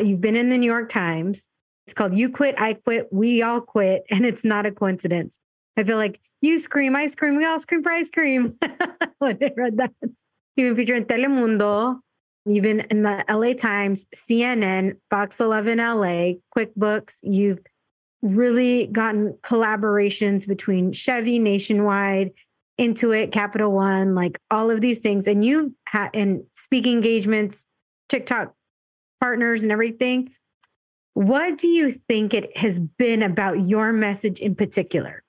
[0.00, 1.48] You've been in the New York Times.
[1.86, 4.04] It's called You Quit, I Quit, We All Quit.
[4.10, 5.40] And it's not a coincidence.
[5.76, 8.54] I feel like you scream ice cream, we all scream for ice cream.
[9.18, 9.92] when I read that,
[10.56, 11.98] even featured in Telemundo,
[12.48, 17.58] even in the LA Times, CNN, Fox 11 LA, QuickBooks, you've
[18.22, 22.30] really gotten collaborations between Chevy nationwide,
[22.80, 25.26] Intuit, Capital One, like all of these things.
[25.26, 27.66] And you've had in speaking engagements,
[28.08, 28.54] TikTok
[29.20, 30.28] partners and everything.
[31.14, 35.23] What do you think it has been about your message in particular?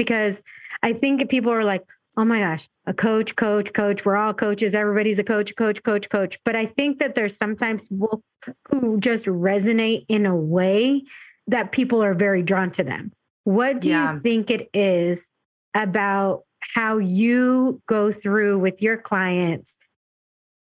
[0.00, 0.42] Because
[0.82, 1.86] I think people are like,
[2.16, 4.06] oh my gosh, a coach, coach, coach.
[4.06, 4.74] We're all coaches.
[4.74, 6.38] Everybody's a coach, coach, coach, coach.
[6.42, 8.22] But I think that there's sometimes people
[8.70, 11.02] who just resonate in a way
[11.48, 13.12] that people are very drawn to them.
[13.44, 14.14] What do yeah.
[14.14, 15.30] you think it is
[15.74, 19.76] about how you go through with your clients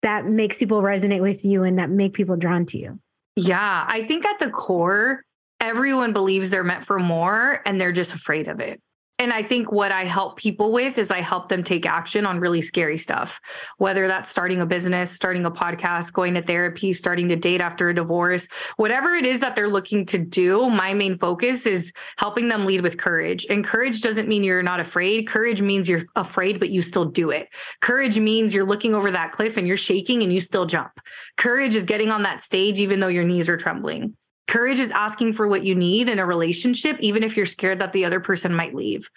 [0.01, 2.99] that makes people resonate with you and that make people drawn to you?
[3.37, 5.24] Yeah, I think at the core,
[5.61, 8.80] everyone believes they're meant for more and they're just afraid of it.
[9.18, 12.38] And I think what I help people with is I help them take action on
[12.38, 13.40] really scary stuff,
[13.78, 17.88] whether that's starting a business, starting a podcast, going to therapy, starting to date after
[17.88, 18.46] a divorce,
[18.76, 20.68] whatever it is that they're looking to do.
[20.68, 23.46] My main focus is helping them lead with courage.
[23.48, 25.26] And courage doesn't mean you're not afraid.
[25.26, 27.48] Courage means you're afraid, but you still do it.
[27.80, 30.92] Courage means you're looking over that cliff and you're shaking and you still jump.
[31.38, 34.14] Courage is getting on that stage, even though your knees are trembling.
[34.49, 37.92] Courage is asking for what you need in a relationship, even if you're scared that
[37.92, 39.11] the other person might leave.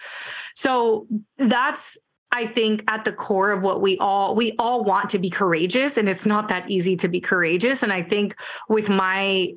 [0.56, 1.08] So
[1.38, 1.98] that's
[2.32, 5.98] I think at the core of what we all we all want to be courageous
[5.98, 8.36] and it's not that easy to be courageous and I think
[8.68, 9.54] with my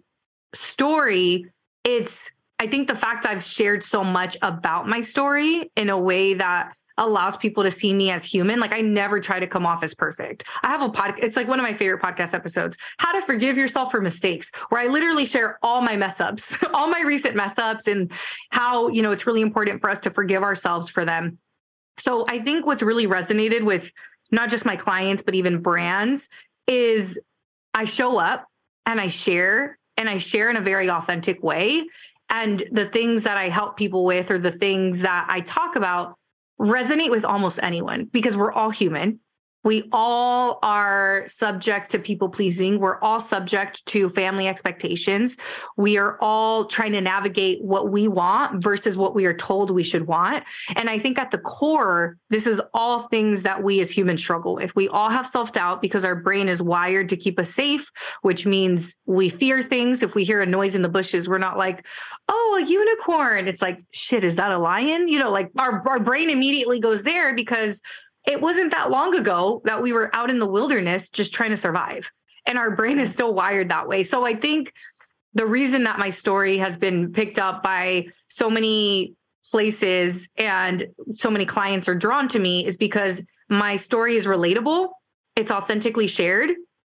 [0.55, 1.47] story
[1.85, 6.35] it's I think the fact I've shared so much about my story in a way
[6.35, 8.61] that allows people to see me as human.
[8.61, 10.45] Like I never try to come off as perfect.
[10.63, 13.57] I have a pod, it's like one of my favorite podcast episodes, How to Forgive
[13.57, 17.59] Yourself for Mistakes, where I literally share all my mess ups, all my recent mess
[17.59, 18.13] ups and
[18.51, 21.39] how, you know, it's really important for us to forgive ourselves for them.
[21.99, 23.93] So I think what's really resonated with
[24.31, 26.29] not just my clients, but even brands
[26.67, 27.21] is
[27.75, 28.47] I show up
[28.87, 31.87] and I share and I share in a very authentic way.
[32.31, 36.17] And the things that I help people with or the things that I talk about
[36.61, 39.21] resonate with almost anyone because we're all human.
[39.65, 42.79] We all are subject to people pleasing.
[42.79, 45.37] We're all subject to family expectations.
[45.77, 49.83] We are all trying to navigate what we want versus what we are told we
[49.83, 50.45] should want.
[50.77, 54.55] And I think at the core, this is all things that we as humans struggle
[54.55, 54.75] with.
[54.75, 57.91] We all have self doubt because our brain is wired to keep us safe,
[58.23, 60.03] which means we fear things.
[60.03, 61.87] If we hear a noise in the bushes, we're not like,
[62.29, 63.49] oh, a unicorn.
[63.49, 65.09] It's like, shit, is that a lion?
[65.09, 67.81] You know, like our, our brain immediately goes there because
[68.27, 71.57] it wasn't that long ago that we were out in the wilderness just trying to
[71.57, 72.11] survive.
[72.47, 74.03] And our brain is still wired that way.
[74.03, 74.73] So I think
[75.35, 79.15] the reason that my story has been picked up by so many
[79.51, 84.89] places and so many clients are drawn to me is because my story is relatable,
[85.37, 86.51] it's authentically shared,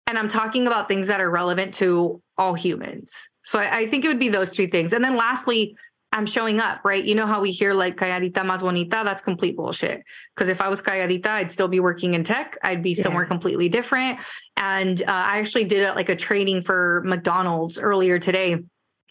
[0.07, 3.29] and I'm talking about things that are relevant to all humans.
[3.43, 4.93] So I, I think it would be those three things.
[4.93, 5.75] And then lastly,
[6.15, 7.03] I'm showing up, right?
[7.03, 9.01] You know how we hear like calladita más bonita?
[9.03, 10.01] That's complete bullshit.
[10.33, 12.57] Because if I was calladita, I'd still be working in tech.
[12.63, 13.27] I'd be somewhere yeah.
[13.27, 14.19] completely different.
[14.55, 18.63] And uh, I actually did like a training for McDonald's earlier today.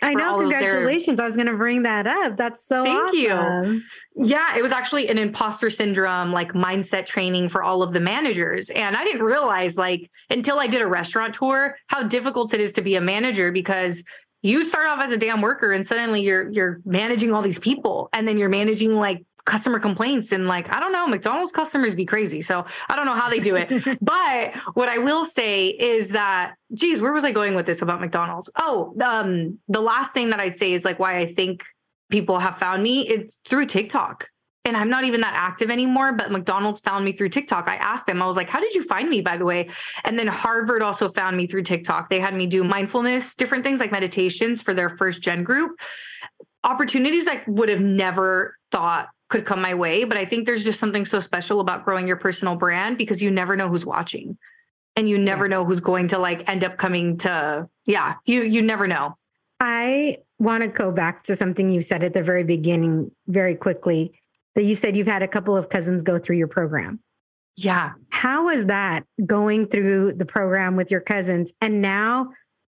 [0.02, 0.40] I know.
[0.40, 1.18] Congratulations.
[1.18, 1.24] Their...
[1.24, 2.36] I was going to bring that up.
[2.36, 3.64] That's so Thank awesome.
[3.64, 3.82] you.
[4.16, 8.70] Yeah, it was actually an imposter syndrome, like mindset training for all of the managers.
[8.70, 12.72] And I didn't realize, like, until I did a restaurant tour, how difficult it is
[12.72, 14.04] to be a manager because
[14.44, 18.10] you start off as a damn worker and suddenly you're you're managing all these people
[18.12, 22.04] and then you're managing like customer complaints and like I don't know McDonald's customers be
[22.04, 22.42] crazy.
[22.42, 23.70] So I don't know how they do it.
[24.00, 28.00] But what I will say is that geez where was I going with this about
[28.00, 28.50] McDonald's?
[28.56, 31.64] Oh um the last thing that I'd say is like why I think
[32.10, 34.28] people have found me it's through TikTok
[34.64, 37.68] and I'm not even that active anymore, but McDonald's found me through TikTok.
[37.68, 39.68] I asked them, I was like, how did you find me, by the way?
[40.04, 42.08] And then Harvard also found me through TikTok.
[42.08, 45.78] They had me do mindfulness, different things like meditations for their first gen group.
[46.64, 50.04] Opportunities I would have never thought could come my way.
[50.04, 53.30] But I think there's just something so special about growing your personal brand because you
[53.30, 54.38] never know who's watching
[54.96, 58.62] and you never know who's going to like end up coming to, yeah, you, you
[58.62, 59.14] never know.
[59.60, 64.14] I want to go back to something you said at the very beginning very quickly
[64.54, 67.00] that you said you've had a couple of cousins go through your program.
[67.56, 67.92] Yeah.
[68.10, 71.52] How was that going through the program with your cousins?
[71.60, 72.30] And now,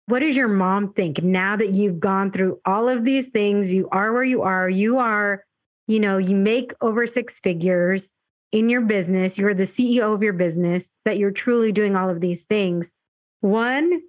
[0.08, 3.74] what does your mom think now that you've gone through all of these things?
[3.74, 4.70] You are where you are.
[4.70, 5.44] You are,
[5.88, 8.12] you know, you make over six figures
[8.52, 9.38] in your business.
[9.38, 12.94] You're the CEO of your business, that you're truly doing all of these things.
[13.42, 14.02] One,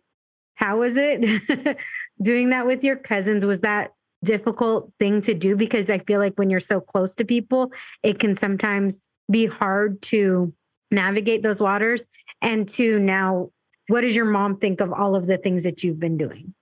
[0.54, 1.78] how was it
[2.22, 3.44] doing that with your cousins?
[3.44, 3.92] Was that
[4.24, 8.18] difficult thing to do because I feel like when you're so close to people, it
[8.18, 10.52] can sometimes be hard to
[10.90, 12.06] navigate those waters.
[12.42, 13.50] And to now,
[13.88, 16.54] what does your mom think of all of the things that you've been doing?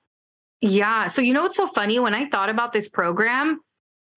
[0.60, 1.06] Yeah.
[1.06, 1.98] So, you know what's so funny?
[1.98, 3.60] When I thought about this program,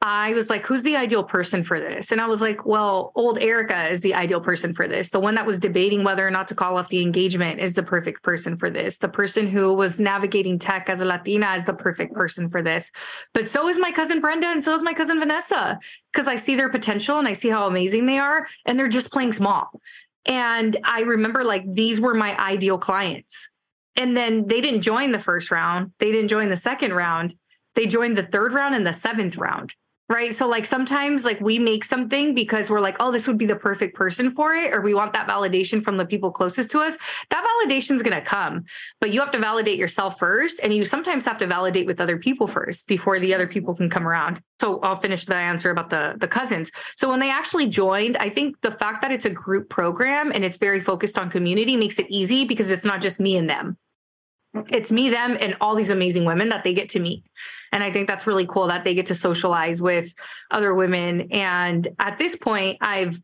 [0.02, 2.14] I was like, who's the ideal person for this?
[2.14, 5.10] And I was like, well, old Erika is the ideal person for this.
[5.10, 7.84] The one that was debating whether or not to call off the engagement is the
[7.84, 9.00] perfect person for this.
[9.00, 12.94] The person who was navigating tech as a Latina is the perfect person for this.
[13.34, 15.78] But so is my cousin Brenda and so is my cousin Vanessa,
[16.14, 18.48] because I see their potential and I see how amazing they are.
[18.66, 19.82] And they're just playing small.
[20.26, 23.52] And I remember like these were my ideal clients.
[23.98, 27.36] And then they didn't join the first round, they didn't join the second round.
[27.76, 29.76] They joined the third round and the seventh round
[30.10, 30.34] right?
[30.34, 33.56] So like sometimes like we make something because we're like oh this would be the
[33.56, 36.98] perfect person for it or we want that validation from the people closest to us
[37.30, 38.66] that validation is going to come
[39.00, 42.18] but you have to validate yourself first and you sometimes have to validate with other
[42.18, 44.42] people first before the other people can come around.
[44.60, 46.72] So i'll finish the answer about the the cousins.
[46.96, 50.44] So when they actually joined i think the fact that it's a group program and
[50.44, 53.78] it's very focused on community makes it easy because it's not just me and them.
[54.70, 57.24] It's me, them, and all these amazing women that they get to meet.
[57.72, 60.14] And I think that's really cool that they get to socialize with
[60.52, 61.28] other women.
[61.32, 63.20] And at this point, I've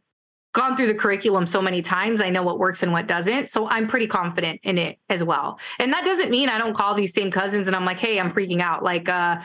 [0.54, 2.22] gone through the curriculum so many times.
[2.22, 3.50] I know what works and what doesn't.
[3.50, 5.60] So I'm pretty confident in it as well.
[5.80, 8.30] And that doesn't mean I don't call these same cousins and I'm like, hey, I'm
[8.30, 8.82] freaking out.
[8.82, 9.42] Like, uh,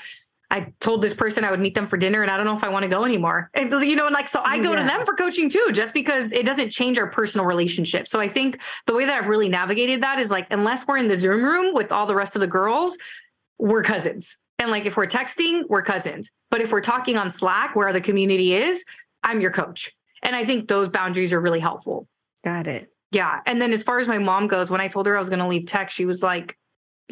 [0.53, 2.65] I told this person I would meet them for dinner and I don't know if
[2.65, 3.51] I want to go anymore.
[3.55, 4.83] And you know, and like so I go yeah.
[4.83, 8.09] to them for coaching too, just because it doesn't change our personal relationship.
[8.09, 11.07] So I think the way that I've really navigated that is like unless we're in
[11.07, 12.99] the Zoom room with all the rest of the girls,
[13.59, 14.41] we're cousins.
[14.61, 16.31] And like if we're texting, we're cousins.
[16.51, 18.85] But if we're talking on Slack where the community is,
[19.23, 19.91] I'm your coach.
[20.23, 22.07] And I think those boundaries are really helpful.
[22.45, 22.93] Got it.
[23.11, 23.41] Yeah.
[23.47, 25.41] And then as far as my mom goes, when I told her I was going
[25.41, 26.57] to leave tech, she was like,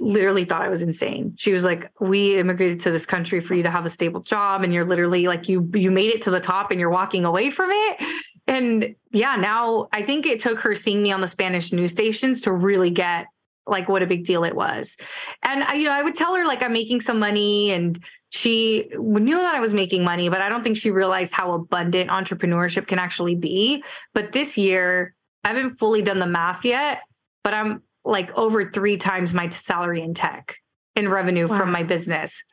[0.01, 1.35] literally thought I was insane.
[1.37, 4.63] She was like, "We immigrated to this country for you to have a stable job
[4.63, 7.51] and you're literally like you you made it to the top and you're walking away
[7.51, 8.01] from it."
[8.47, 12.43] And yeah, now I think it took her seeing me on the Spanish news stations
[12.43, 13.27] to really get
[13.69, 14.97] like what a big deal it was.
[15.43, 17.99] And I, you know, I would tell her like I'm making some money and
[18.31, 22.11] she knew that I was making money, but I don't think she realized how abundant
[22.11, 23.85] entrepreneurship can actually be.
[24.14, 25.14] But this year,
[25.45, 27.03] I haven't fully done the math yet,
[27.45, 30.57] but I'm like over three times my salary in tech
[30.97, 31.57] in revenue wow.
[31.57, 32.45] from my business.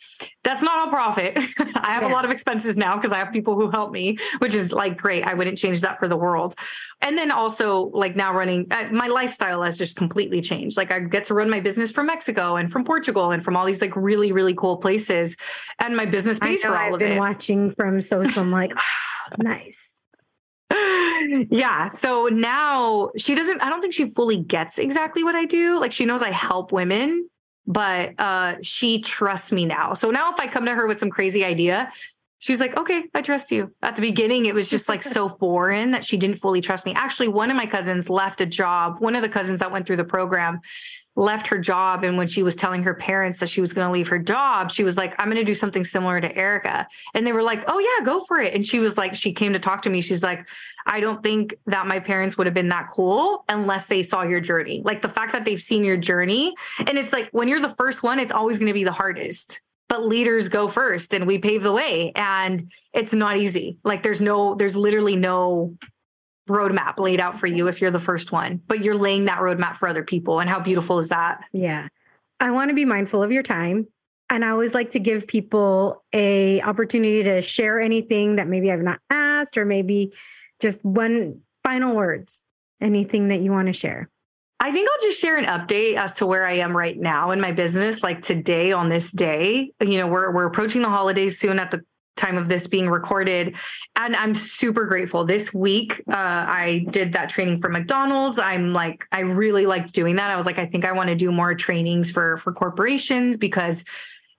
[0.43, 1.37] That's not all profit.
[1.75, 2.09] I have yeah.
[2.09, 4.97] a lot of expenses now because I have people who help me, which is like
[4.97, 5.25] great.
[5.25, 6.55] I wouldn't change that for the world.
[7.01, 10.77] And then also, like now running, uh, my lifestyle has just completely changed.
[10.77, 13.65] Like I get to run my business from Mexico and from Portugal and from all
[13.65, 15.35] these like really, really cool places.
[15.79, 17.19] And my business pays for all I've of been it.
[17.19, 18.41] watching from social.
[18.41, 19.95] I'm like, oh, nice
[21.49, 21.87] yeah.
[21.87, 25.79] So now she doesn't, I don't think she fully gets exactly what I do.
[25.79, 27.29] Like she knows I help women,
[27.67, 29.93] but uh, she trusts me now.
[29.93, 31.91] So now if I come to her with some crazy idea,
[32.39, 33.71] she's like, okay, I trust you.
[33.81, 36.93] At the beginning, it was just like so foreign that she didn't fully trust me.
[36.93, 38.99] Actually, one of my cousins left a job.
[38.99, 40.61] One of the cousins that went through the program
[41.15, 42.03] left her job.
[42.03, 44.69] And when she was telling her parents that she was going to leave her job,
[44.69, 46.87] she was like, I'm going to do something similar to Erika.
[47.13, 48.53] And they were like, oh, yeah, go for it.
[48.53, 50.01] And she was like, she came to talk to me.
[50.01, 50.47] She's like,
[50.85, 54.39] I don't think that my parents would have been that cool unless they saw your
[54.39, 54.81] journey.
[54.85, 56.53] Like the fact that they've seen your journey.
[56.79, 59.61] And it's like when you're the first one, it's always going to be the hardest.
[59.87, 62.11] But leaders go first and we pave the way.
[62.15, 63.77] And it's not easy.
[63.83, 65.75] Like there's no, there's literally no
[66.47, 69.75] roadmap laid out for you if you're the first one, but you're laying that roadmap
[69.75, 70.39] for other people.
[70.39, 71.43] And how beautiful is that?
[71.51, 71.87] Yeah.
[72.39, 73.87] I want to be mindful of your time.
[74.29, 78.81] And I always like to give people a opportunity to share anything that maybe I've
[78.81, 80.13] not asked, or maybe
[80.65, 82.43] just one final words,
[82.81, 84.09] anything that you want to share.
[84.59, 87.39] I think I'll just share an update as to where I am right now in
[87.39, 88.01] my business.
[88.01, 91.83] Like today, on this day, you know, we're we're approaching the holidays soon at the
[92.15, 93.55] time of this being recorded.
[93.95, 95.23] And I'm super grateful.
[95.23, 98.39] This week, uh, I did that training for McDonald's.
[98.39, 100.31] I'm like, I really liked doing that.
[100.31, 103.83] I was like, I think I want to do more trainings for for corporations because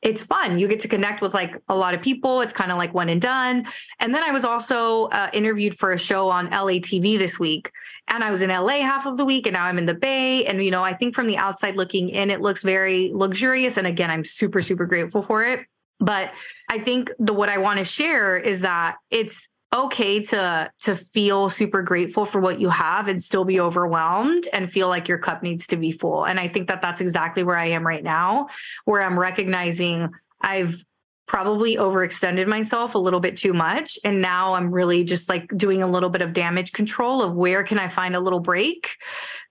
[0.07, 0.57] it's fun.
[0.57, 2.41] You get to connect with like a lot of people.
[2.41, 3.67] It's kind of like one and done.
[3.99, 7.73] And then I was also uh, interviewed for a show on LA TV this week.
[8.07, 10.47] And I was in LA half of the week and now I'm in the Bay.
[10.47, 13.79] And, you know, I think from the outside looking in, it looks very luxurious.
[13.79, 15.67] And again, I'm super, super grateful for it.
[15.99, 16.33] But
[16.71, 21.49] I think the what I want to share is that it's okay to to feel
[21.49, 25.43] super grateful for what you have and still be overwhelmed and feel like your cup
[25.43, 26.25] needs to be full.
[26.25, 28.49] And I think that that's exactly where I am right now,
[28.85, 30.11] where I'm recognizing
[30.41, 30.85] I've
[31.27, 35.83] probably overextended myself a little bit too much and now I'm really just like doing
[35.83, 38.97] a little bit of damage control of where can I find a little break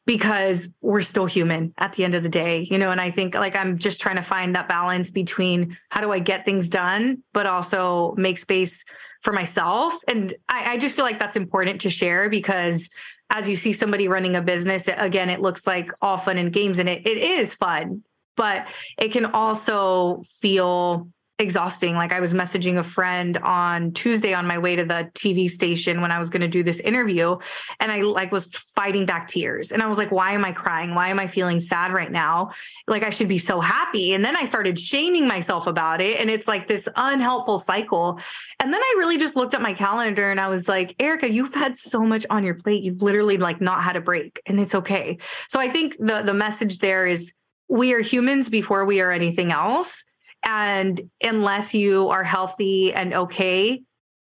[0.05, 2.91] because we're still human at the end of the day, you know.
[2.91, 6.20] And I think like I'm just trying to find that balance between how do I
[6.20, 8.86] get things done, but also make space
[9.26, 9.95] for myself.
[10.07, 12.91] And I, I just feel like that's important to share because
[13.32, 16.78] as you see somebody running a business, again, it looks like all fun and games,
[16.78, 18.03] and it, it is fun,
[18.38, 18.67] but
[18.99, 21.95] it can also feel exhausting.
[21.95, 25.99] Like I was messaging a friend on Tuesday on my way to the TV station
[25.99, 27.38] when I was going to do this interview
[27.81, 29.73] and I like was fighting back tears.
[29.73, 30.95] And I was like, why am I crying?
[30.95, 32.51] Why am I feeling sad right now?
[32.88, 34.13] Like I should be so happy.
[34.13, 38.17] And then I started shaming myself about it and it's like this unhelpful cycle.
[38.61, 41.53] And then I really just looked at my calendar and I was like, Erika, you've
[41.53, 42.83] had so much on your plate.
[42.83, 45.17] You've literally like not had a break and it's okay.
[45.49, 47.33] So I think the the message there is
[47.67, 50.05] we are humans before we are anything else
[50.45, 53.81] and unless you are healthy and okay,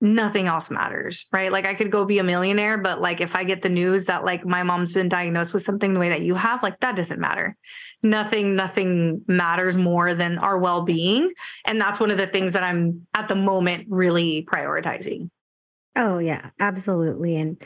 [0.01, 1.51] nothing else matters, right?
[1.51, 4.23] Like I could go be a millionaire, but like if I get the news that
[4.23, 7.19] like my mom's been diagnosed with something the way that you have, like that doesn't
[7.19, 7.55] matter.
[8.03, 11.31] Nothing, nothing matters more than our well being.
[11.65, 15.29] And that's one of the things that I'm at the moment really prioritizing.
[15.95, 17.37] Oh, yeah, absolutely.
[17.37, 17.61] And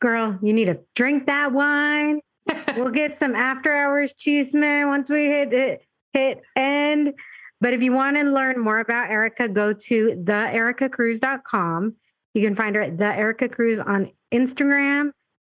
[0.00, 2.20] girl, you need to drink that wine.
[2.76, 7.14] we'll get some after hours chisme once we hit it, hit end.
[7.60, 11.94] But if you want to learn more about Erika, go to theerikacruz.com.
[12.34, 15.12] You can find her at the Erika Cruz on Instagram,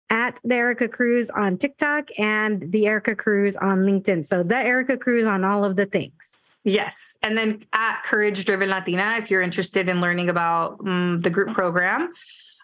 [0.09, 4.25] at the Erika Cruz on TikTok, and the Erika Cruz on LinkedIn.
[4.25, 6.57] So the Erika Cruz on all of the things.
[6.65, 7.17] Yes.
[7.21, 11.53] And then at Courage Driven Latina, if you're interested in learning about um, the group
[11.53, 12.11] program.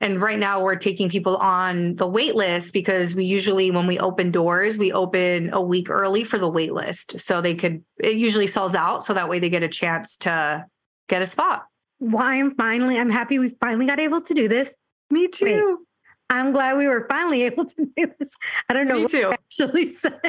[0.01, 3.99] And right now we're taking people on the wait list because we usually, when we
[3.99, 7.19] open doors, we open a week early for the wait list.
[7.19, 9.03] So they could, it usually sells out.
[9.03, 10.65] So that way they get a chance to
[11.07, 11.65] get a spot.
[11.99, 14.75] Well, I'm finally, I'm happy we finally got able to do this.
[15.11, 15.85] Me too.
[16.31, 18.33] I'm glad we were finally able to do this.
[18.69, 19.31] I don't know Me what too.
[19.31, 20.19] Actually said.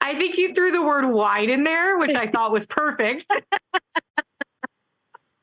[0.00, 3.26] I think you threw the word wide in there, which I thought was perfect.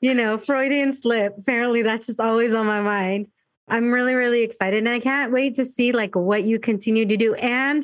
[0.01, 1.33] you know, Freudian slip.
[1.39, 3.27] Apparently, that's just always on my mind.
[3.67, 4.77] I'm really, really excited.
[4.79, 7.33] And I can't wait to see like what you continue to do.
[7.35, 7.83] And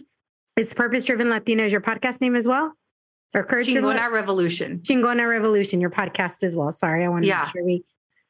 [0.56, 2.74] is Purpose Driven Latina is your podcast name as well?
[3.34, 4.80] Or Courage Chingona Revolution.
[4.80, 6.72] Chingona Revolution, your podcast as well.
[6.72, 7.40] Sorry, I want to Yeah.
[7.44, 7.84] make sure we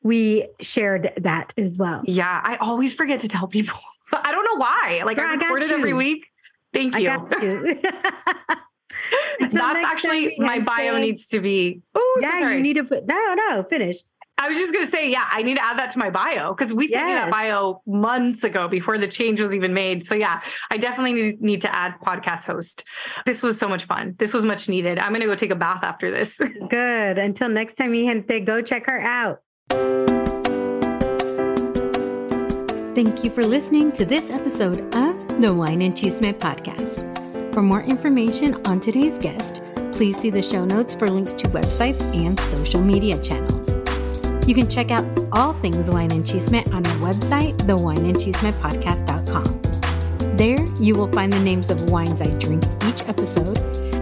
[0.03, 2.03] we shared that as well.
[2.05, 3.79] Yeah, I always forget to tell people.
[4.11, 5.01] But I don't know why.
[5.05, 6.27] Like Girl, I I record it every week.
[6.73, 7.05] Thank I you.
[7.07, 7.81] got you.
[9.39, 11.81] Until That's actually my bio to- needs to be.
[11.95, 12.57] Oh, so Yeah, sorry.
[12.57, 13.97] you need to put no, no, finish.
[14.37, 16.73] I was just gonna say, yeah, I need to add that to my bio because
[16.73, 20.03] we sent you that bio months ago before the change was even made.
[20.03, 22.83] So yeah, I definitely need, need to add podcast host.
[23.27, 24.15] This was so much fun.
[24.17, 24.97] This was much needed.
[24.97, 26.41] I'm gonna go take a bath after this.
[26.69, 27.19] Good.
[27.19, 29.41] Until next time, mi gente, go check her out.
[32.95, 37.20] Thank you for listening to this episode of the Wine and Cheese Chisme podcast.
[37.53, 39.61] For more information on today's guest,
[39.91, 43.67] please see the show notes for links to websites and social media channels.
[44.47, 45.03] You can check out
[45.33, 50.37] all things Wine and Chisme on our website, thewineandchismepodcast.com.
[50.37, 53.57] There, you will find the names of wines I drink each episode,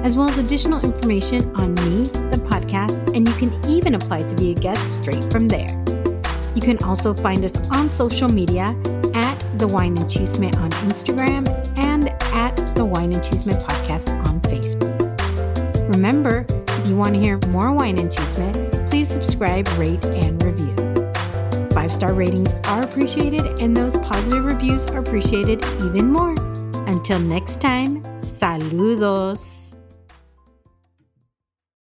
[0.06, 4.36] as well as additional information on me, the podcast, and you can even apply to
[4.36, 5.72] be a guest straight from there.
[6.54, 8.76] You can also find us on social media
[9.16, 11.69] at The Wine and Chisme on Instagram
[12.34, 15.94] at The Wine and Chisme Podcast on Facebook.
[15.94, 20.76] Remember, if you want to hear more Wine and Chisme, please subscribe, rate, and review.
[21.72, 26.36] Five star ratings are appreciated, and those positive reviews are appreciated even more.
[26.88, 29.59] Until next time, saludos.